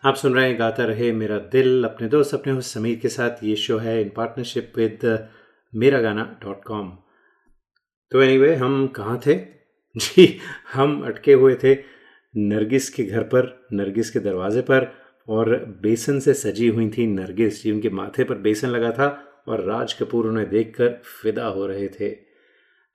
आप 0.07 0.14
सुन 0.14 0.35
रहे 0.35 0.49
हैं 0.49 0.59
गाता 0.59 0.85
रहे 0.85 1.12
मेरा 1.12 1.38
दिल, 1.38 1.85
अपने 1.85 2.09
दोस्त, 2.09 2.35
अपने 2.35 2.53
होस्ट 2.53 2.75
समीर 2.75 2.99
के 2.99 3.09
साथ। 3.09 3.45
ये 3.45 3.57
शो 3.57 3.79
है 3.79 4.03
इन 4.03 4.09
पार्टनरशिप 4.09 4.73
विद 4.77 5.29
मेरा 5.75 6.01
गाना 6.01 6.40
डॉट 6.45 6.64
कॉम 6.64 6.99
तो 8.11 8.23
एनीवे 8.23 8.55
हम 8.55 8.87
कहाँ 8.87 9.21
थे? 9.27 9.35
जी, 9.97 10.38
हम 10.73 11.03
अटके 11.03 11.33
हुए 11.33 11.55
थे 11.55 11.75
नरगिस 12.37 12.90
के 12.90 13.05
घर 13.05 13.23
पर, 13.23 13.66
नरगिस 13.73 14.11
के 14.11 14.19
दरवाजे 14.19 14.61
पर, 14.61 14.95
और 15.29 15.64
बेसन 15.83 16.21
से 16.21 16.35
सजी 16.35 16.69
हुई 16.69 16.90
थी 16.90 17.07
नरगिस 17.07 17.62
जी 17.62 17.73
उनके 17.73 17.90
माथे 17.90 18.25
पर 18.25 18.35
बेसन 18.35 18.69
लगा 18.69 18.90
था, 18.90 19.29
और 19.49 19.64
राज 19.64 19.92
कपूर 19.92 20.27
उन्हें 20.27 20.49
देखकर 20.49 20.88
फिदा 20.88 21.47
हो 21.47 21.66
रहे 21.66 21.88
थे। 21.88 22.09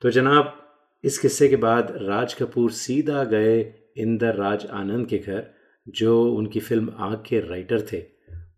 तो 0.02 0.10
जनाब, 0.10 0.74
इस 1.04 1.18
किस्से 1.18 1.48
के 1.48 1.56
बाद 1.56 1.94
राज 2.02 2.34
कपूर 2.34 2.72
सीधा 2.72 3.24
गए 3.24 3.74
इंदर 3.98 4.36
राज 4.36 4.66
आनंद 4.66 5.08
के 5.08 5.18
घर। 5.18 5.61
जो 5.90 6.34
उनकी 6.34 6.60
फ़िल्म 6.60 6.94
आग 6.98 7.24
के 7.28 7.40
राइटर 7.40 7.82
थे, 7.82 8.04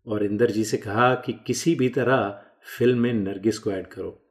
और 0.06 0.24
इंदर 0.24 0.50
जी 0.50 0.64
से 0.64 0.76
कहा 0.76 1.14
कि 1.14 1.32
किसी 1.46 1.74
भी 1.74 1.88
तरह 1.88 2.42
फ़िल्म 2.78 2.98
में 2.98 3.12
नरगिस 3.12 3.58
को 3.58 3.70
ऐड 3.70 3.86
करो। 3.86 4.22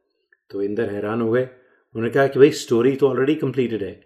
तो 0.49 0.61
इंदर 0.61 0.89
हैरान 0.89 1.21
हो 1.21 1.31
गए। 1.31 1.43
उन्होंने 1.95 2.09
कहा 2.09 2.27
कि 2.27 2.39
भाई 2.39 2.51
स्टोरी 2.51 2.95
तो 2.95 3.09
ऑलरेडी 3.09 3.35
कंप्लीटेड 3.35 3.83
है। 3.83 4.05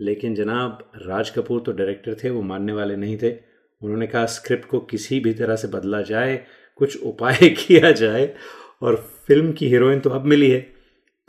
लेकिन 0.00 0.34
जनाब, 0.34 0.92
राज 0.96 1.30
कपूर 1.30 1.60
तो 1.60 1.72
डायरेक्टर 1.72 2.14
थे, 2.14 2.30
वो 2.30 2.42
मानने 2.42 2.72
वाले 2.72 2.96
नहीं 2.96 3.18
थे। 3.22 3.30
उन्होंने 3.82 4.06
कहा 4.06 4.26
स्क्रिप्ट 4.26 4.68
को 4.68 4.80
किसी 4.80 5.20
भी 5.20 5.34
तरह 5.34 5.56
से 5.56 5.68
बदला 5.68 6.02
जाए, 6.02 6.46
कुछ 6.76 7.02
उपाय 7.02 7.48
किया 7.48 7.92
जाए, 7.92 8.34
और 8.82 8.96
फ़िल्म 8.96 9.52
की 9.52 9.68
हीरोइन 9.68 10.00
तो 10.00 10.10
अब 10.10 10.24
मिली 10.24 10.50
है। 10.50 10.60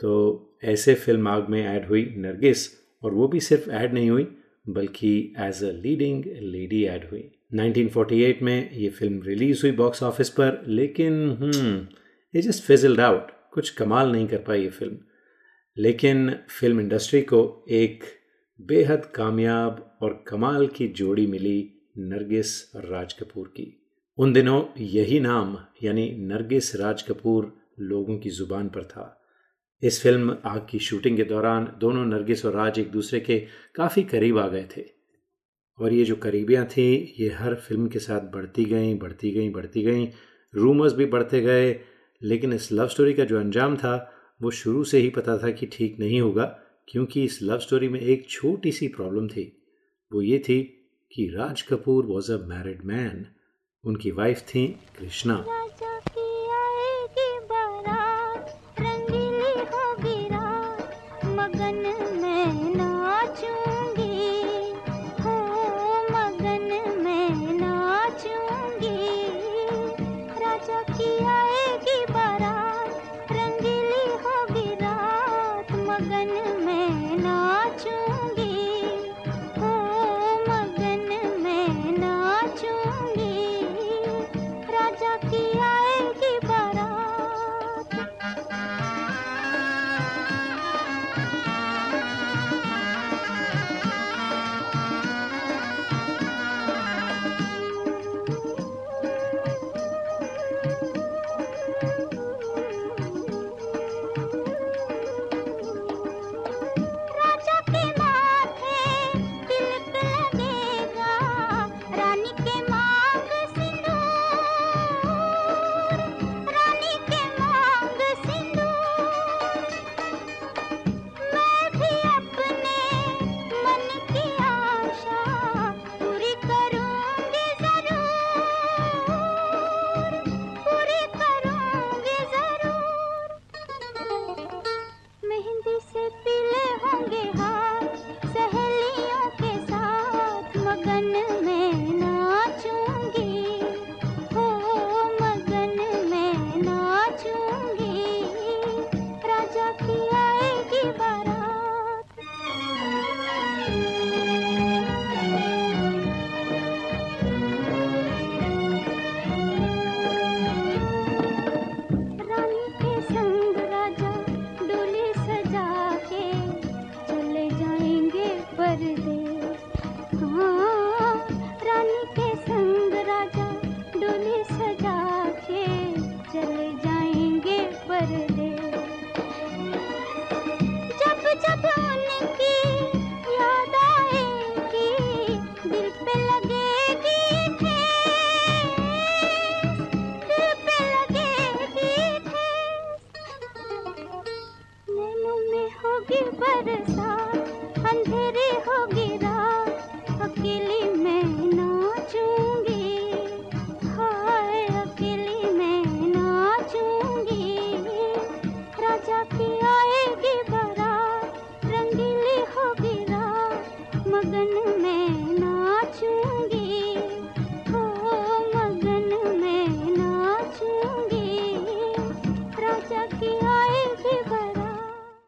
तो 0.00 0.44
ऐसे 0.64 0.94
फ़िल्म 0.94 1.28
आग 1.28 1.48
में 1.48 1.66
ऐड 1.66 1.86
हुई 1.86 2.14
नरगिस, 2.18 2.68
और 3.02 3.14
वो 3.14 3.28
भी 3.28 3.40
सिर्फ़ 3.40 3.70
ऐड 3.70 3.94
नहीं 3.94 4.10
हुई 4.10 4.34
बल्कि 4.68 5.12
as 5.40 5.62
a 5.64 5.70
leading 5.74 6.24
lady 6.44 6.84
add 6.86 7.04
हुई। 7.10 7.30
1948 7.54 8.42
में 8.42 8.70
ये 8.72 8.88
फ़िल्म 8.90 9.22
रिलीज़ 9.22 9.62
हुई 9.62 9.72
बॉक्स 9.76 10.02
ऑफ़िस 10.02 10.30
पर, 10.30 10.62
लेकिन 10.68 11.50
ये 12.34 12.42
जस्ट 12.42 12.64
फिजल्ड 12.64 13.00
आउट 13.00 13.30
कुछ 13.52 13.70
कमाल 13.70 14.12
नहीं 14.12 14.26
कर 14.28 14.38
पाई 14.38 14.62
ये 14.62 14.68
फ़िल्म 14.70 14.98
लेकिन 15.76 16.30
फ़िल्म 16.50 16.80
इंडस्ट्री 16.80 17.20
को 17.22 17.40
एक 17.70 18.04
बेहद 18.60 19.04
कामयाब 19.14 19.98
और 20.02 20.24
कमाल 20.28 20.66
की 20.66 20.88
जोड़ी 20.88 21.26
मिली 21.26 21.58
नरगिस 21.98 22.50
राज 22.76 23.12
कपूर 23.12 23.46
की। 23.46 23.74
उन 24.18 24.32
दिनों 24.32 24.62
यही 24.78 25.20
नाम, 25.20 25.56
यानी 25.82 26.10
नरगिस 26.18 26.74
राज 26.76 27.02
कपूर 27.02 27.52
लोगों 27.80 28.18
की 28.18 28.30
ज़ुबान 28.30 28.68
पर 28.68 28.84
था। 28.84 29.04
इस 29.82 30.02
फ़िल्म 30.02 30.36
आग 30.44 30.66
की 30.70 30.78
शूटिंग 30.78 31.16
के 31.16 31.24
दौरान 31.24 31.72
दोनों 31.80 32.04
नरगिस 32.06 32.44
और 32.46 32.52
राज 32.52 32.78
एक 32.78 32.90
दूसरे 32.90 33.20
के 33.20 33.46
काफ़ी 33.74 34.02
करीब 34.02 34.38
आ 34.38 34.48
गए 34.48 34.68
थे। 34.76 34.84
और 35.78 35.92
ये 35.92 36.04
जो 36.04 36.16
करीबियाँ 36.16 36.66
थी, 36.66 37.16
ये 37.20 37.28
हर 37.28 37.54
फ़िल्म 37.54 37.88
के 37.88 37.98
साथ 37.98 38.20
बढ़ती 38.20 38.64
गईं 38.64 38.98
बढ़ती 38.98 39.30
गईं 39.30 39.52
बढ़ती 39.52 39.82
गईं। 39.82 40.08
रूमर्स 40.54 40.92
भी 40.92 41.06
बढ़ते 41.06 41.40
गए, 41.40 41.80
लेकिन 42.22 42.52
इस 42.52 42.72
लव 42.72 42.88
स्टोरी 42.88 43.14
का 43.14 43.24
जो 43.24 43.38
अंजाम 43.38 43.76
था, 43.76 44.12
वो 44.42 44.50
शुरू 44.50 44.84
से 44.84 44.98
ही 44.98 45.10
पता 45.10 45.38
था 45.38 45.50
कि 45.50 45.66
ठीक 45.66 46.00
नहीं 46.00 46.20
होगा, 46.20 46.44
क्योंकि 46.88 47.24
इस 47.24 47.38
लव 47.42 47.58
स्टोरी 47.58 47.88
में 47.88 48.00
एक 48.00 48.28
छोटी 48.28 48.72
सी 48.72 48.88
प्रॉब्लम 48.88 49.28
थी। 49.28 49.70
वो 50.12 50.22
ये 50.22 50.38
थी 50.38 50.62
कि 51.12 51.28
Raj 51.28 51.62
Kapoor 51.62 52.06
was 52.06 52.32
a 52.32 52.36
married 52.36 52.84
man 52.84 53.26
उनकी 53.84 54.10
वाइफ 54.10 54.38
थी 54.38 54.66
कृष्णा। 54.98 55.67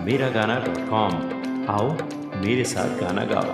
Miragana.com. 0.00 1.14
आओ, 1.70 1.88
मेरे 2.40 2.64
साथ 2.64 3.00
गाना 3.00 3.24
गाओ। 3.24 3.50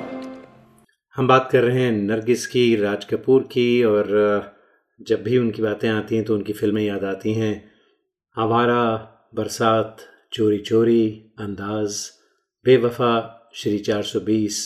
हम 1.17 1.29
बात 1.29 1.49
कर 1.53 1.65
रहे 1.65 1.81
हैं 1.83 1.93
नरगिस 1.93 2.47
की, 2.47 2.77
राज 2.77 3.05
कपूर 3.05 3.43
की, 3.43 3.85
और 3.85 4.07
जब 5.01 5.23
भी 5.23 5.39
उनकी 5.39 5.63
बातें 5.63 5.89
आती 5.89 6.17
हैं 6.17 6.25
तो 6.25 6.35
उनकी 6.35 6.53
फ़िल्में 6.53 6.83
याद 6.83 7.05
आती 7.05 7.33
हैं। 7.35 7.71
आवारा, 8.37 8.85
बरसात, 9.35 9.97
चोरी 10.33 10.59
चोरी, 10.59 11.09
अंदाज, 11.39 12.11
बेवफा, 12.67 13.13
श्री 13.55 13.79
420 13.79 14.63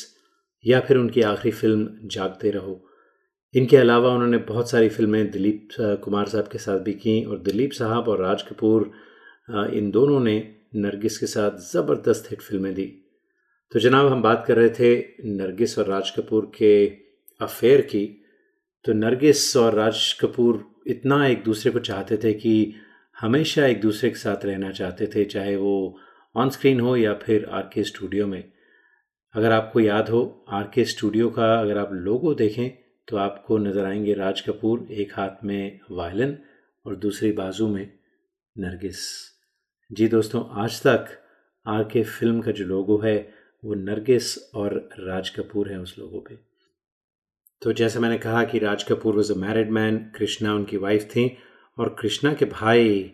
या 0.67 0.81
फिर 0.81 0.97
उनकी 0.97 1.23
आखिरी 1.23 1.53
फ़िल्म, 1.53 1.89
जागते 2.05 2.51
रहो। 2.51 2.81
इनके 3.55 3.77
अलावा 3.77 4.11
उन्होंने 4.11 4.39
बहुत 4.39 4.71
सारी 4.71 4.89
फ़िल्में 4.89 5.31
दिलीप 5.31 5.69
कुमार 5.81 6.27
साहब 6.27 6.49
के 6.49 6.59
साथ 6.59 6.79
भी 6.79 6.93
की, 6.93 7.25
और 7.25 7.39
दिलीप 7.39 7.73
साहब 7.73 8.09
और 8.09 8.23
राज 8.23 8.43
कपूर 8.43 8.91
इन 9.75 9.91
दोनों 9.91 10.21
ने 10.21 10.60
नरगिस 10.73 11.19
के 11.19 11.27
साथ 11.27 11.59
ज़बरदस्त 11.73 12.31
हिट 12.31 12.41
फ़िल्में 12.41 12.75
दी। 12.75 12.87
तो 13.73 13.81
जनाब, 13.81 14.07
हम 14.07 14.23
बात 14.23 14.45
कर 14.47 14.57
रहे 14.57 14.71
थे 14.71 14.99
नरगिस 15.27 15.79
और 15.79 15.87
राज 15.87 16.11
कपूर 16.11 16.51
के 16.57 16.87
अफेयर 17.41 17.81
की। 17.81 18.07
तो 18.85 18.93
नरगिस 18.93 19.57
और 19.57 19.75
राज 19.75 20.13
कपूर 20.21 20.65
इतना 20.87 21.27
एक 21.27 21.43
दूसरे 21.45 21.73
को 21.73 21.79
चाहते 21.79 22.17
थे 22.17 22.33
कि 22.33 22.75
हमेशा 23.17 23.67
एक 23.67 23.81
दूसरे 23.81 24.11
के 24.11 24.19
साथ 24.19 24.45
रहना 24.45 24.71
चाहते 24.71 25.07
थे, 25.07 25.25
चाहे 25.25 25.57
वो 25.57 25.99
ऑन 26.35 26.51
स्क्रीन 26.51 26.81
हो 26.81 26.97
या 26.97 27.15
फिर 27.15 27.45
आर 27.45 27.71
के 27.75 27.85
स्टूडियो 27.85 28.27
में। 28.27 28.53
अगर 29.35 29.53
आपको 29.53 29.81
याद 29.81 30.09
हो, 30.09 30.45
आर 30.49 30.71
के 30.75 30.85
स्टूडियो 30.85 31.29
का 31.31 31.55
अगर 31.61 31.79
आप 31.79 31.93
लोगो 31.93 32.35
देखें 32.35 32.71
तो 33.09 33.17
आपको 33.17 33.59
नज़र 33.59 33.85
आएँगे 33.85 34.15
राज 34.15 34.41
कपूर 34.41 34.87
एक 34.93 35.13
हाथ 35.15 35.45
में 35.45 35.81
वायलिन 35.91 36.37
और 36.87 36.97
दूसरी 36.97 37.33
बाजू 37.33 37.69
में 37.69 37.93
नरगिस। 38.57 38.99
जी 39.93 40.07
दोस्तों, 40.09 40.63
आज 40.63 40.83
तक 40.83 41.07
आर 41.67 41.83
के 41.85 42.03
फ़िल्म 42.03 42.41
का 42.41 42.51
जो 42.51 42.65
लोगो 42.65 42.99
है, 42.99 43.35
वो 43.65 43.75
नरगिस 43.75 44.53
और 44.55 44.75
राज 44.99 45.31
कपूर 45.31 45.69
है 45.69 45.79
उस 45.81 45.95
लोगों 45.99 46.21
पे। 46.21 46.39
तो 47.63 47.73
जैसे 47.73 47.99
मैंने 47.99 48.19
कहा 48.19 48.45
कि 48.45 48.59
Raj 48.59 48.83
Kapoor 48.83 49.17
was 49.17 49.33
a 49.33 49.37
married 49.37 49.71
man 49.71 49.99
Krishna 50.17 50.55
उनकी 50.55 50.77
वाइफ 50.77 51.03
थी 51.03 51.39
और 51.79 51.97
कृष्णा 51.99 52.35
के 52.35 52.45
भाई, 52.45 53.13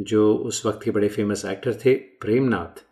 जो 0.00 0.34
उस 0.34 0.66
वक्त 0.66 0.82
के 0.82 0.90
बड़े 0.90 1.08
फ़ेमस 1.08 1.44
एक्टर 1.44 1.74
थे, 1.74 1.94
प्रेमनाथ, 1.94 2.84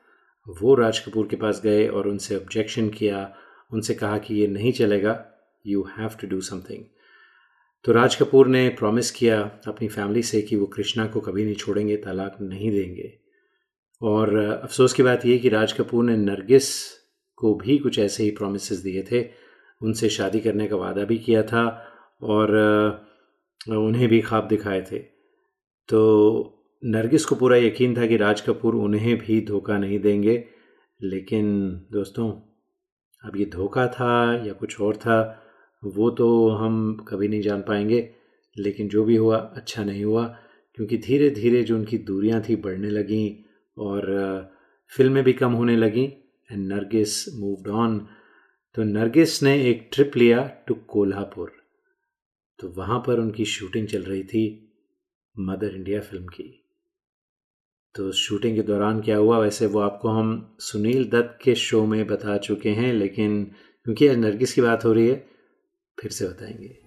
वो 0.61 0.75
राज 0.75 0.99
कपूर 0.99 1.27
के 1.27 1.37
पास 1.37 1.61
गए 1.65 1.87
और 1.89 2.09
उनसे 2.09 2.37
ऑब्जेक्शन 2.37 2.89
किया, 2.89 3.35
उनसे 3.73 3.95
कहा 3.95 4.19
कि 4.19 4.35
ये 4.35 4.47
नहीं 4.47 4.73
चलेगा 4.73 5.25
you 5.67 5.83
have 5.99 6.17
to 6.21 6.27
do 6.27 6.41
something 6.41 6.85
तो 7.85 7.93
राज 7.93 8.17
कपूर 8.17 8.49
ने 8.49 8.69
प्रॉमिस 8.69 9.11
किया 9.11 9.41
अपनी 9.67 9.89
फैमिली 9.89 10.23
से 10.23 10.43
कि 10.43 10.57
वो 10.57 10.67
कृष्णा 10.67 11.07
को 11.07 11.21
कभी 11.21 11.45
नहीं 11.45 11.55
छोड़ेंगे, 11.55 11.97
तलाक 11.97 12.37
नहीं 12.41 12.71
देंगे। 12.71 13.13
और 14.03 14.37
अफसोस 14.37 14.93
की 14.93 15.03
बात 15.03 15.27
यह 15.27 15.39
कि 15.39 15.49
राज 15.49 15.73
कपूर 15.73 16.05
ने 16.05 16.17
नरगिस 16.17 16.91
को 17.37 17.55
भी 17.55 17.79
कुछ 17.79 17.99
ऐसे 17.99 18.25
ही 18.25 18.31
प्रोमिस 18.31 18.73
दिए 18.73 19.03
थे। 19.13 19.25
उनसे 19.83 20.09
शादी 20.09 20.41
करने 20.41 20.67
का 20.69 20.77
वादा 20.77 21.05
भी 21.05 21.19
किया 21.19 21.43
था 21.43 21.87
और 22.23 22.51
उन्हें 23.69 24.09
भी 24.09 24.21
ख्वाब 24.21 24.49
दिखाए 24.49 24.81
थे। 24.93 24.99
तो 25.89 26.01
नरगिस 26.85 27.25
को 27.25 27.35
पूरा 27.35 27.57
यकीन 27.57 27.97
था 27.97 28.07
कि 28.07 28.17
राज 28.17 28.41
कपूर 28.41 28.75
उन्हें 28.75 29.17
भी 29.19 29.41
धोखा 29.41 29.79
नहीं 29.79 29.99
देंगे। 29.99 30.45
लेकिन 31.03 31.71
दोस्तों, 31.93 32.31
अब 33.25 33.37
ये 33.37 33.45
धोखा 33.45 33.87
था 33.87 34.43
या 34.47 34.53
कुछ 34.53 34.81
और 34.81 34.97
था 34.97 35.47
वो 35.83 36.11
तो 36.11 36.49
हम 36.49 36.95
कभी 37.09 37.29
नहीं 37.29 37.43
जान 37.43 37.63
पाएँगे, 37.63 38.11
लेकिन 38.57 38.89
जो 38.89 39.05
भी 39.05 39.17
हुआ 39.17 39.37
अच्छा 39.37 39.85
नहीं 39.85 40.05
हुआ, 40.05 40.25
क्योंकि 40.75 40.99
धीरे 40.99 41.31
धीरे 41.31 41.63
जो 41.63 41.77
उनकी 41.77 41.99
दूरियाँ 41.99 42.43
थी 42.49 42.57
बढ़ने 42.57 42.91
लगीं 42.91 43.37
और 43.77 44.07
फ़िल्में 44.93 45.25
भी 45.25 45.33
कम 45.33 45.53
होने 45.53 45.77
लगीं 45.77 46.09
एंड 46.51 46.67
नरगिस 46.73 47.25
मूव्ड 47.35 47.69
ऑन 47.69 47.99
तो 48.75 48.83
नरगिस 48.83 49.43
ने 49.43 49.55
एक 49.71 49.89
ट्रिप 49.93 50.17
लिया 50.17 50.45
टू 50.69 50.75
कोल्हापुर 50.75 51.53
तो 52.59 52.69
वहाँ 52.69 52.99
पर 53.07 53.19
उनकी 53.19 53.45
शूटिंग 53.45 53.87
चल 53.89 54.03
रही 54.03 54.23
थी 54.23 54.43
मदर 55.39 55.75
इंडिया 55.75 56.01
फ़िल्म 56.01 56.27
की। 56.27 56.45
तो 57.95 58.11
शूटिंग 58.13 58.57
के 58.57 58.63
दौरान 58.63 59.01
क्या 59.01 59.17
हुआ? 59.17 59.39
वैसे 59.39 59.67
वो 59.67 59.81
आपको 59.81 60.09
हम 60.09 60.57
सुनील 60.61 61.09
दत्त 61.11 61.39
के 61.45 61.55
शो 61.55 61.85
में 61.87 62.07
बता 62.07 62.37
चुके 62.39 62.71
हैं, 62.71 62.93
लेकिन 62.93 63.45
क्योंकि 63.85 64.09
आज 64.09 64.17
नरगिस 64.17 64.53
की 64.53 64.61
बात 64.61 64.85
हो 64.85 64.93
रही 64.93 65.09
है 65.09 65.30
फिर 66.01 66.13
से 66.13 66.27
बताएँगे। 66.29 66.80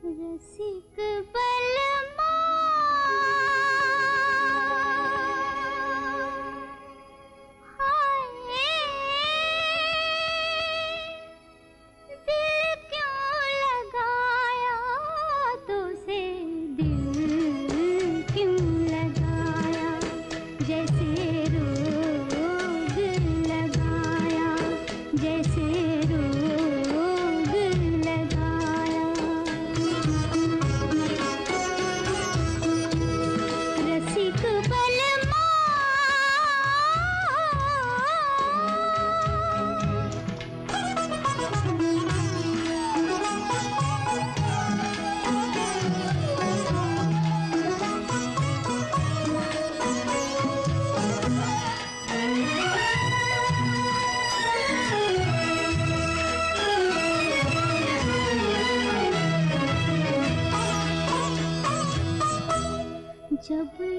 the 63.63 63.69
breeze. 63.77 63.92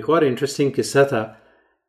एक 0.00 0.10
और 0.10 0.24
इंटरेस्टिंग 0.24 0.72
किस्सा 0.72 1.04
था 1.04 1.22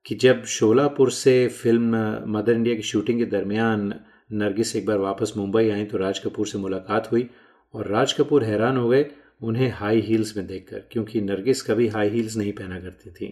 कि 0.05 0.15
जब 0.15 0.43
शोलापुर 0.53 1.11
से 1.11 1.35
फ़िल्म 1.47 1.97
मदर 2.27 2.53
इंडिया 2.53 2.75
की 2.75 2.81
शूटिंग 2.83 3.19
के 3.19 3.25
दरमियान 3.31 3.93
नरगिस 4.33 4.75
एक 4.75 4.85
बार 4.85 4.97
वापस 4.99 5.33
मुंबई 5.37 5.69
आई 5.69 5.85
तो 5.85 5.97
राज 5.97 6.19
कपूर 6.19 6.47
से 6.47 6.57
मुलाकात 6.57 7.11
हुई 7.11 7.29
और 7.73 7.87
राज 7.87 8.13
कपूर 8.13 8.43
हैरान 8.43 8.77
हो 8.77 8.89
गए 8.89 9.05
उन्हें 9.41 9.69
हाई 9.71 9.99
हील्स 10.01 10.35
में 10.37 10.45
देखकर, 10.47 10.79
क्योंकि 10.91 11.21
नरगिस 11.21 11.61
कभी 11.61 11.87
हाई 11.87 12.09
हील्स 12.09 12.35
नहीं 12.37 12.51
पहना 12.53 12.79
करती 12.79 13.11
थी। 13.11 13.29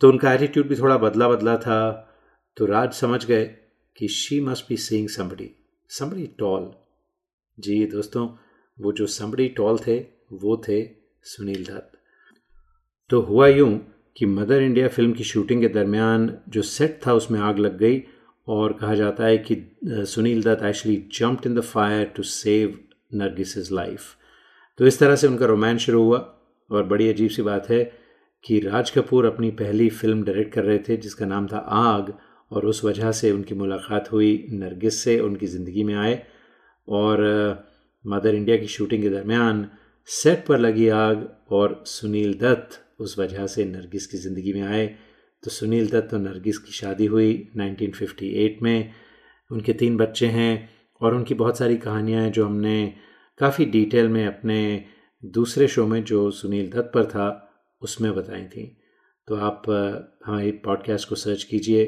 तो 0.00 0.08
उनका 0.08 0.32
एटीट्यूड 0.34 0.68
भी 0.68 0.76
थोड़ा 0.76 0.96
बदला 0.98 1.28
बदला 1.28 1.56
था। 1.58 1.78
तो 2.56 2.66
राज 2.66 2.92
समझ 2.92 3.24
गए 3.26 3.44
कि 3.96 4.08
she 4.10 4.40
must 4.40 4.68
be 4.68 4.76
seeing 4.78 5.08
somebody 5.08 5.50
somebody 5.90 6.26
tall 6.38 6.70
जी 7.58 7.84
दोस्तों, 7.86 8.28
वो 8.78 8.92
जो 8.92 9.06
समबडी 9.08 9.48
टॉल 9.48 9.78
थे, 9.78 9.98
वो 10.32 10.62
थे 10.68 10.82
सुनील 11.24 11.64
दत्त। 11.64 11.93
तो 13.10 13.20
हुआ 13.20 13.46
यूँ 13.48 13.86
कि 14.16 14.26
मदर 14.26 14.62
इंडिया 14.62 14.88
फ़िल्म 14.88 15.12
की 15.12 15.24
शूटिंग 15.24 15.60
के 15.60 15.68
दरमियान 15.68 16.38
जो 16.48 16.62
सेट 16.62 17.00
था 17.06 17.12
उसमें 17.12 17.40
आग 17.40 17.58
लग 17.58 17.78
गई 17.78 18.02
और 18.48 18.72
कहा 18.72 18.94
जाता 18.94 19.24
है 19.24 19.38
कि 19.38 19.76
Sunil 19.84 20.42
Dutt 20.42 20.64
actually 20.64 21.08
jumped 21.12 21.46
in 21.46 21.54
the 21.54 21.60
fire 21.60 22.04
to 22.04 22.22
save 22.22 22.80
Nargis 23.14 23.72
life 23.72 24.00
तो 24.78 24.86
इस 24.86 24.98
तरह 24.98 25.16
से 25.16 25.26
उनका 25.26 25.46
रोमांस 25.46 25.80
शुरू 25.80 26.02
हुआ 26.02 26.18
और 26.70 26.84
बड़ी 26.84 27.08
अजीब 27.08 27.30
सी 27.30 27.42
बात 27.42 27.70
है 27.70 27.92
कि 28.44 28.60
राज 28.60 28.90
कपूर 28.90 29.24
अपनी 29.24 29.50
पहली 29.50 29.88
फ़िल्म 29.88 30.24
डायरेक्ट 30.24 30.54
कर 30.54 30.64
रहे 30.64 30.78
थे, 30.78 30.96
जिसका 30.96 31.26
नाम 31.26 31.46
था 31.46 31.56
आग, 31.56 32.14
और 32.52 32.66
उस 32.66 32.84
वजह 32.84 33.12
से 33.12 33.30
उनकी 33.30 33.54
मुलाकात 33.54 34.12
हुई 34.12 34.46
नरगिस 34.50 35.04
से, 35.04 35.20
उनकी 35.20 35.46
ज़िंदगी 35.46 35.84
में 35.84 35.94
आए 35.94 36.26
और 36.88 37.18
मदर 38.06 38.34
इंडिया 38.34 38.56
की 38.56 38.66
शूटिंग 38.66 39.02
के 39.02 39.08
दरमियान 39.08 39.70
सेट 40.06 40.46
पर 40.46 40.58
लगी 40.58 40.88
आग 40.88 41.36
और 41.50 41.84
सुनील 41.86 42.34
दत्त 42.34 42.83
उस 43.00 43.18
वजह 43.18 43.46
से 43.46 43.64
नरगिस 43.64 44.06
की 44.06 44.18
ज़िंदगी 44.18 44.52
में 44.52 44.62
आए 44.62 44.86
तो 45.42 45.50
सुनील 45.50 45.90
दत्त 45.90 46.14
और 46.14 46.20
नरगिस 46.20 46.58
की 46.58 46.72
शादी 46.72 47.06
हुई 47.06 47.32
1958 47.58 48.62
में 48.62 48.94
उनके 49.50 49.72
तीन 49.72 49.96
बच्चे 49.96 50.26
हैं 50.26 50.52
और 51.00 51.14
उनकी 51.14 51.34
बहुत 51.34 51.58
सारी 51.58 51.76
कहानियाँ 51.76 52.22
हैं 52.22 52.32
जो 52.32 52.46
हमने 52.46 52.94
काफ़ी 53.38 53.64
डिटेल 53.64 54.08
में 54.08 54.26
अपने 54.26 54.84
दूसरे 55.22 55.68
शो 55.68 55.86
में 55.86 56.02
जो 56.04 56.30
सुनील 56.30 56.70
दत्त 56.70 56.90
पर 56.94 57.04
था 57.04 57.26
उसमें 57.82 58.14
बताई 58.14 58.44
थी 58.44 58.64
तो 59.28 59.36
आप 59.36 59.62
हमारी 60.26 60.50
पॉडकास्ट 60.64 61.08
को 61.08 61.14
सर्च 61.14 61.44
कीजिए 61.44 61.84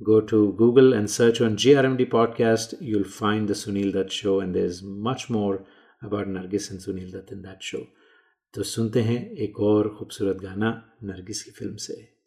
go 0.00 0.20
to 0.20 0.46
Google 0.46 0.94
and 0.94 1.08
go 1.08 1.10
to 1.10 1.10
Google 1.10 1.10
and 1.10 1.10
search 1.10 1.40
on 1.40 1.56
GRMD 1.56 2.08
podcast. 2.08 2.74
You'll 2.80 3.04
find 3.04 3.48
the 3.48 3.54
Sunil 3.54 3.92
Dutt 3.92 4.12
show, 4.12 4.40
and 4.40 4.54
there's 4.54 4.82
much 4.82 5.28
more 5.28 5.64
about 6.02 6.26
Nargis 6.26 6.70
and 6.70 6.80
Sunil 6.80 7.12
Dutt 7.12 7.30
in 7.30 7.42
that 7.42 7.62
show. 7.62 7.86
तो 8.54 8.62
सुनते 8.62 9.02
हैं 9.02 9.30
एक 9.30 9.60
और 9.60 9.88
खूबसूरत 9.98 10.36
गाना 10.36 10.92
नरगिस 11.04 11.42
की 11.42 11.50
film 11.50 11.76
से। 11.76 12.19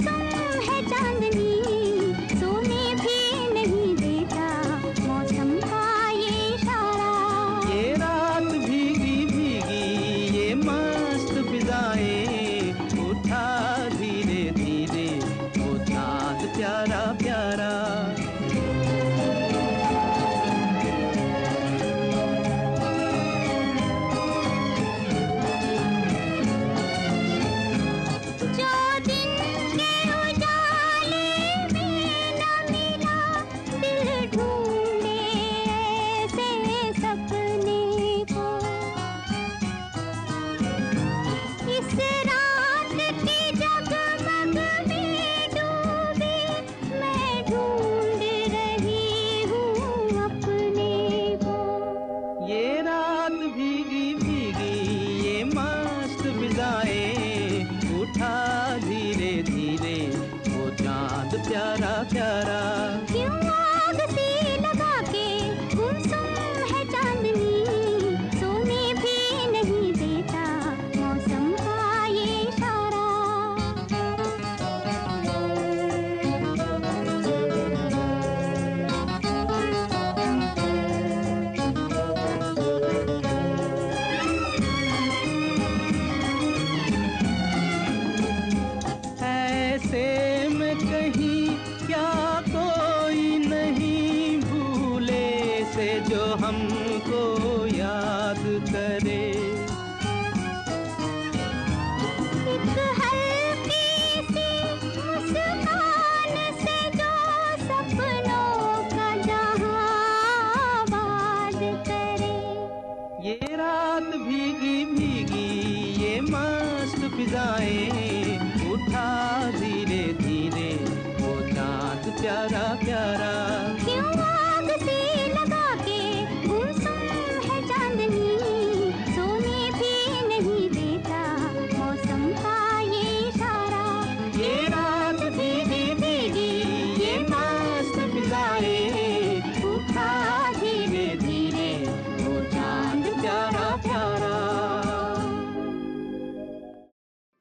Let's 0.00 0.16
go! 0.16 0.27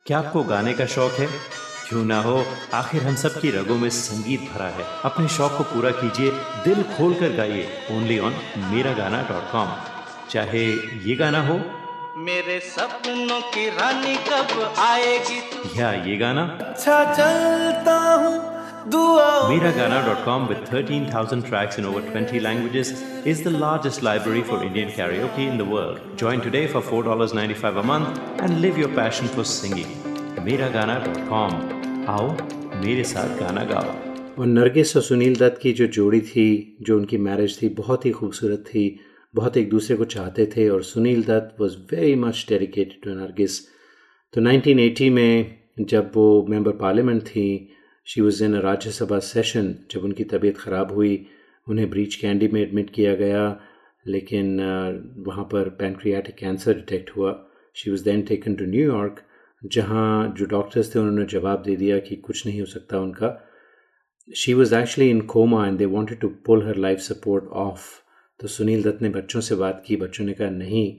क्या 0.07 0.19
आपको 0.19 0.43
गाने 0.43 0.73
का 0.73 0.85
शौक 0.85 1.11
है? 1.11 1.25
क्यों 1.89 2.05
ना 2.05 2.21
हो? 2.21 2.45
आखिर 2.73 3.03
हम 3.03 3.15
सब 3.15 3.41
की 3.41 3.51
रगों 3.51 3.77
में 3.77 3.89
संगीत 3.89 4.51
भरा 4.53 4.65
है। 4.65 4.85
अपने 5.05 5.27
शौक 5.27 5.57
को 5.57 5.63
पूरा 5.63 5.89
कीजिए। 5.89 6.31
दिल 6.63 6.83
खोल 6.83 7.13
कर 7.13 7.29
गाइए। 7.29 7.87
ओनली 7.91 8.19
ऑन 8.19 8.35
मेरा 8.57 8.93
गाना 8.93 9.21
डॉट 9.21 9.51
कॉम। 9.51 9.69
चाहे 10.29 10.65
ये 11.09 11.15
गाना 11.15 11.47
हो। 11.47 11.61
मेरे 12.17 12.59
सपनों 12.59 13.41
की 13.41 13.69
रानी 13.69 14.15
कब 14.15 14.75
आएगी? 14.79 15.79
या 15.79 15.93
ये 15.93 16.17
गाना। 16.17 16.57
अच्छा 16.61 17.03
चलता 17.03 17.97
हूँ। 17.97 18.56
दुआ 18.91 19.31
मेरा 19.49 19.69
Gaana 19.75 19.99
dot 20.05 20.23
com 20.25 20.45
with 20.49 20.59
13,000 20.67 21.41
tracks 21.47 21.79
in 21.79 21.87
over 21.87 22.01
20 22.03 22.39
languages 22.43 22.91
is 23.31 23.41
the 23.47 23.51
largest 23.55 24.03
library 24.07 24.43
for 24.49 24.59
Indian 24.67 24.93
karaoke 24.97 25.47
in 25.53 25.57
the 25.61 25.65
world. 25.71 25.97
Join 26.21 26.43
today 26.45 26.61
for 26.73 26.81
$4.95 26.89 27.79
a 27.81 27.83
month 27.89 28.21
and 28.45 28.61
live 28.61 28.79
your 28.83 28.91
passion 28.99 29.33
for 29.35 29.45
singing. 29.53 29.91
मेरा 30.45 30.69
गाना 30.77 30.97
डॉट 31.05 31.19
कॉम 31.29 31.59
आओ 32.15 32.29
मेरे 32.85 33.03
साथ 33.11 33.37
गाना 33.39 33.63
गाओ 33.73 33.93
और 34.39 34.47
नरगिस 34.47 34.95
और 34.97 35.03
सुनील 35.03 35.35
दत्त 35.37 35.59
की 35.61 35.73
जो 35.79 35.87
जोड़ी 35.99 36.21
थी 36.31 36.47
जो 36.87 36.97
उनकी 36.97 37.17
मैरिज 37.29 37.61
थी 37.61 37.69
बहुत 37.83 38.05
ही 38.05 38.11
खूबसूरत 38.19 38.63
थी 38.67 38.89
बहुत 39.35 39.57
एक 39.57 39.69
दूसरे 39.69 39.97
को 39.97 40.05
चाहते 40.17 40.45
थे 40.55 40.69
और 40.75 40.83
Sunil 40.95 41.23
Dutt 41.23 41.61
was 41.61 41.77
very 41.93 42.15
much 42.27 42.45
dedicated 42.49 43.01
to 43.03 43.19
Nargis 43.21 43.61
तो 44.33 44.41
1980 44.41 45.09
में 45.17 45.57
जब 45.79 46.11
वो 46.15 46.45
मेंबर 46.49 46.71
पार्लियामेंट 46.83 47.21
थी 47.27 47.49
she 48.07 48.21
was 48.21 48.43
in 48.43 48.55
Rajya Sabha 48.61 49.17
session 49.19 49.73
जब 49.91 50.03
उनकी 50.03 50.23
तबीयत 50.23 50.57
ख़राब 50.57 50.91
हुई। 50.91 51.25
उन्हें 51.67 51.89
ब्रीच 51.89 52.15
कैंडी 52.15 52.47
में 52.47 52.61
एडमिट 52.61 52.89
किया 52.89 53.15
गया, 53.15 53.59
लेकिन 54.05 54.59
वहाँ 55.27 55.43
पर 55.43 55.69
पैंक्रियाटिक 55.79 56.35
कैंसर 56.35 56.73
डिटेक्ट 56.73 57.09
हुआ। 57.17 57.33
She 57.75 57.91
was 57.91 58.03
then 58.03 58.21
taken 58.21 58.55
to 58.55 58.65
New York 58.65 59.21
जहाँ 59.61 60.33
जो 60.37 60.45
डॉक्टर्स 60.45 60.93
थे 60.95 60.99
उन्होंने 60.99 61.25
जवाब 61.25 61.63
दे 61.63 61.75
दिया 61.75 61.97
कि 61.99 62.15
कुछ 62.17 62.45
नहीं 62.45 62.59
हो 62.59 62.65
सकता 62.67 62.99
उनका। 62.99 63.35
She 64.29 64.53
was 64.53 64.75
actually 64.75 65.09
in 65.09 65.21
coma 65.27 65.67
and 65.67 65.77
they 65.77 65.85
wanted 65.87 66.19
to 66.19 66.27
pull 66.45 66.65
her 66.67 66.77
life 66.77 66.99
support 67.01 67.47
off 67.57 67.85
तो 68.39 68.47
सुनील 68.47 68.83
दत्त 68.83 69.01
ने 69.01 69.09
बच्चों 69.09 69.41
से 69.41 69.55
बात 69.55 69.83
की, 69.87 69.95
बच्चों 69.97 70.25
ने 70.25 70.33
कहा, 70.33 70.49
नहीं। 70.49 70.95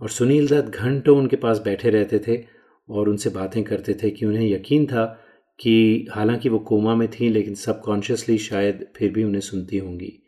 और 0.00 0.08
सुनील 0.10 0.48
दत्त 0.48 0.78
घंटों 0.78 1.18
उनके 1.18 1.36
पास 1.36 1.62
बैठे 1.64 1.90
रहते 1.90 2.18
थे 2.28 2.42
और 2.88 3.08
उनसे 3.08 3.30
बातें 3.32 3.62
करते 3.64 3.94
थे 4.02 4.10
कि 4.10 4.26
उन्हें 4.26 4.48
यकीन 4.48 4.86
था 4.86 5.04
कि 5.60 6.06
हालाँकि 6.10 6.48
वो 6.48 6.58
कोमा 6.58 6.94
में 6.94 7.08
थी, 7.08 7.28
लेकिन 7.28 7.54
सबकॉन्शियसली 7.54 8.38
शायद 8.38 8.86
फिर 8.96 9.12
भी 9.12 9.24
उन्हें 9.24 9.40
सुनती 9.40 9.78
होंगी। 9.78 10.22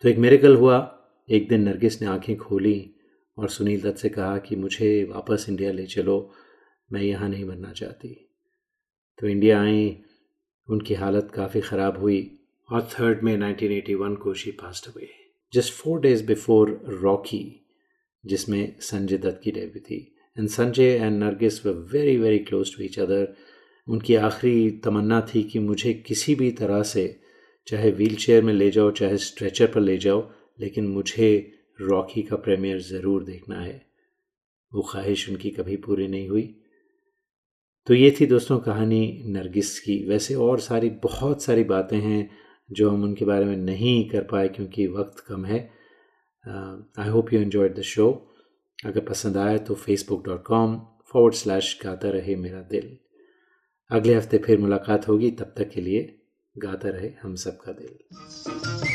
तो 0.00 0.08
एक 0.08 0.18
मेरेकल 0.18 0.56
हुआ। 0.56 0.94
एक 1.30 1.48
दिन 1.48 1.60
नरगिस 1.60 2.02
ने 2.02 2.08
आँखें 2.08 2.36
खोली 2.36 2.90
और 3.38 3.48
सुनील 3.48 3.80
दत्त 3.80 3.98
से 3.98 4.08
कहा 4.08 4.38
कि 4.38 4.56
मुझे 4.56 5.04
वापस 5.04 5.46
इंडिया 5.48 5.72
ले 5.72 5.86
चलो, 5.86 6.32
मैं 6.92 7.02
यहाँ 7.02 7.28
नहीं 7.28 7.44
बनना 7.44 7.72
चाहती। 7.72 8.28
तो 9.18 9.28
इंडिया 9.28 9.62
आई। 9.62 9.98
उनकी 10.70 10.94
हालत 10.94 11.30
काफ़ी 11.34 11.60
ख़राब 11.60 11.98
हुई 11.98 12.38
और 12.72 12.82
थर्ड 12.82 13.22
में 13.22 13.38
1981 13.38 14.16
को 14.16 14.34
she 14.34 14.50
passed 14.50 14.88
away 14.88 15.08
just 15.52 15.72
four 15.72 16.00
days 16.00 16.26
before 16.26 16.82
Rocky, 17.02 17.66
जिसमें 18.26 18.76
संजय 18.80 19.18
दत्त 19.18 19.40
की 19.44 19.50
डेब्यू 19.50 19.80
थी। 19.80 20.14
And 20.38 20.48
Sanjay 20.48 20.84
and 20.84 21.24
Nargis 21.24 21.66
were 21.66 21.72
very 21.72 22.38
close 22.38 22.76
to 22.76 22.84
each 22.84 22.98
other 22.98 23.36
उनकी 23.88 24.14
आखिरी 24.16 24.70
तमन्ना 24.84 25.20
थी 25.28 25.42
कि 25.42 25.58
मुझे 25.58 25.92
किसी 26.06 26.34
भी 26.34 26.50
तरह 26.52 26.82
से 26.84 27.04
चाहे 27.66 27.90
व्हील 27.90 28.14
चेयर 28.16 28.42
में 28.44 28.52
ले 28.52 28.70
जाओ, 28.70 28.90
चाहे 28.90 29.16
स्ट्रेचर 29.18 29.66
पर 29.66 29.80
ले 29.80 29.96
जाओ, 29.98 30.20
लेकिन 30.60 30.86
मुझे 30.88 31.30
रॉकी 31.80 32.22
का 32.22 32.36
प्रीमियर 32.36 32.80
ज़रूर 32.82 33.24
देखना 33.24 33.60
है। 33.60 33.80
वो 34.72 34.82
ख्वाहिश 34.82 35.28
उनकी 35.30 35.50
कभी 35.50 35.76
पूरी 35.78 36.08
नहीं 36.08 36.28
हुई। 36.28 36.42
तो 37.86 37.94
ये 37.94 38.10
थी 38.20 38.26
दोस्तों 38.26 38.58
कहानी 38.58 39.22
नरगिस 39.26 39.78
की। 39.80 40.04
वैसे 40.08 40.34
और 40.36 40.60
सारी, 40.60 40.90
बहुत 40.90 41.42
सारी 41.42 41.64
बातें 41.64 41.98
हैं 41.98 42.30
जो 42.70 42.90
हम 42.90 43.02
उनके 43.04 43.24
बारे 43.24 43.44
में 43.44 43.56
नहीं 43.56 44.08
कर 44.08 44.22
पाए 44.22 44.48
क्योंकि 44.48 44.86
वक्त 44.88 45.24
कम 45.28 45.44
है। 45.44 45.60
I 46.44 47.08
hope 47.08 47.32
you 47.32 47.40
enjoyed 47.40 47.78
the 47.78 47.82
show 47.84 48.10
अगर 48.78 49.00
पसंद 49.00 49.36
आए 49.36 49.58
तो 49.58 49.74
Facebook 49.76 50.24
dot 50.26 50.42
com 50.44 50.76
forward 51.12 51.34
slash 51.34 51.78
गाता 51.84 52.10
रहे 52.10 52.36
मेरा 52.36 52.60
दिल। 52.70 52.96
अगले 53.90 54.14
हफ़्ते 54.14 54.38
फिर 54.38 54.58
मुलाकात 54.58 55.08
होगी। 55.08 55.30
तब 55.30 55.54
तक 55.56 55.70
के 55.70 55.80
लिए 55.80 56.18
गाता 56.58 56.88
रहे 56.88 57.10
हम 57.22 57.34
सबका 57.34 57.72
दिल। 57.72 58.87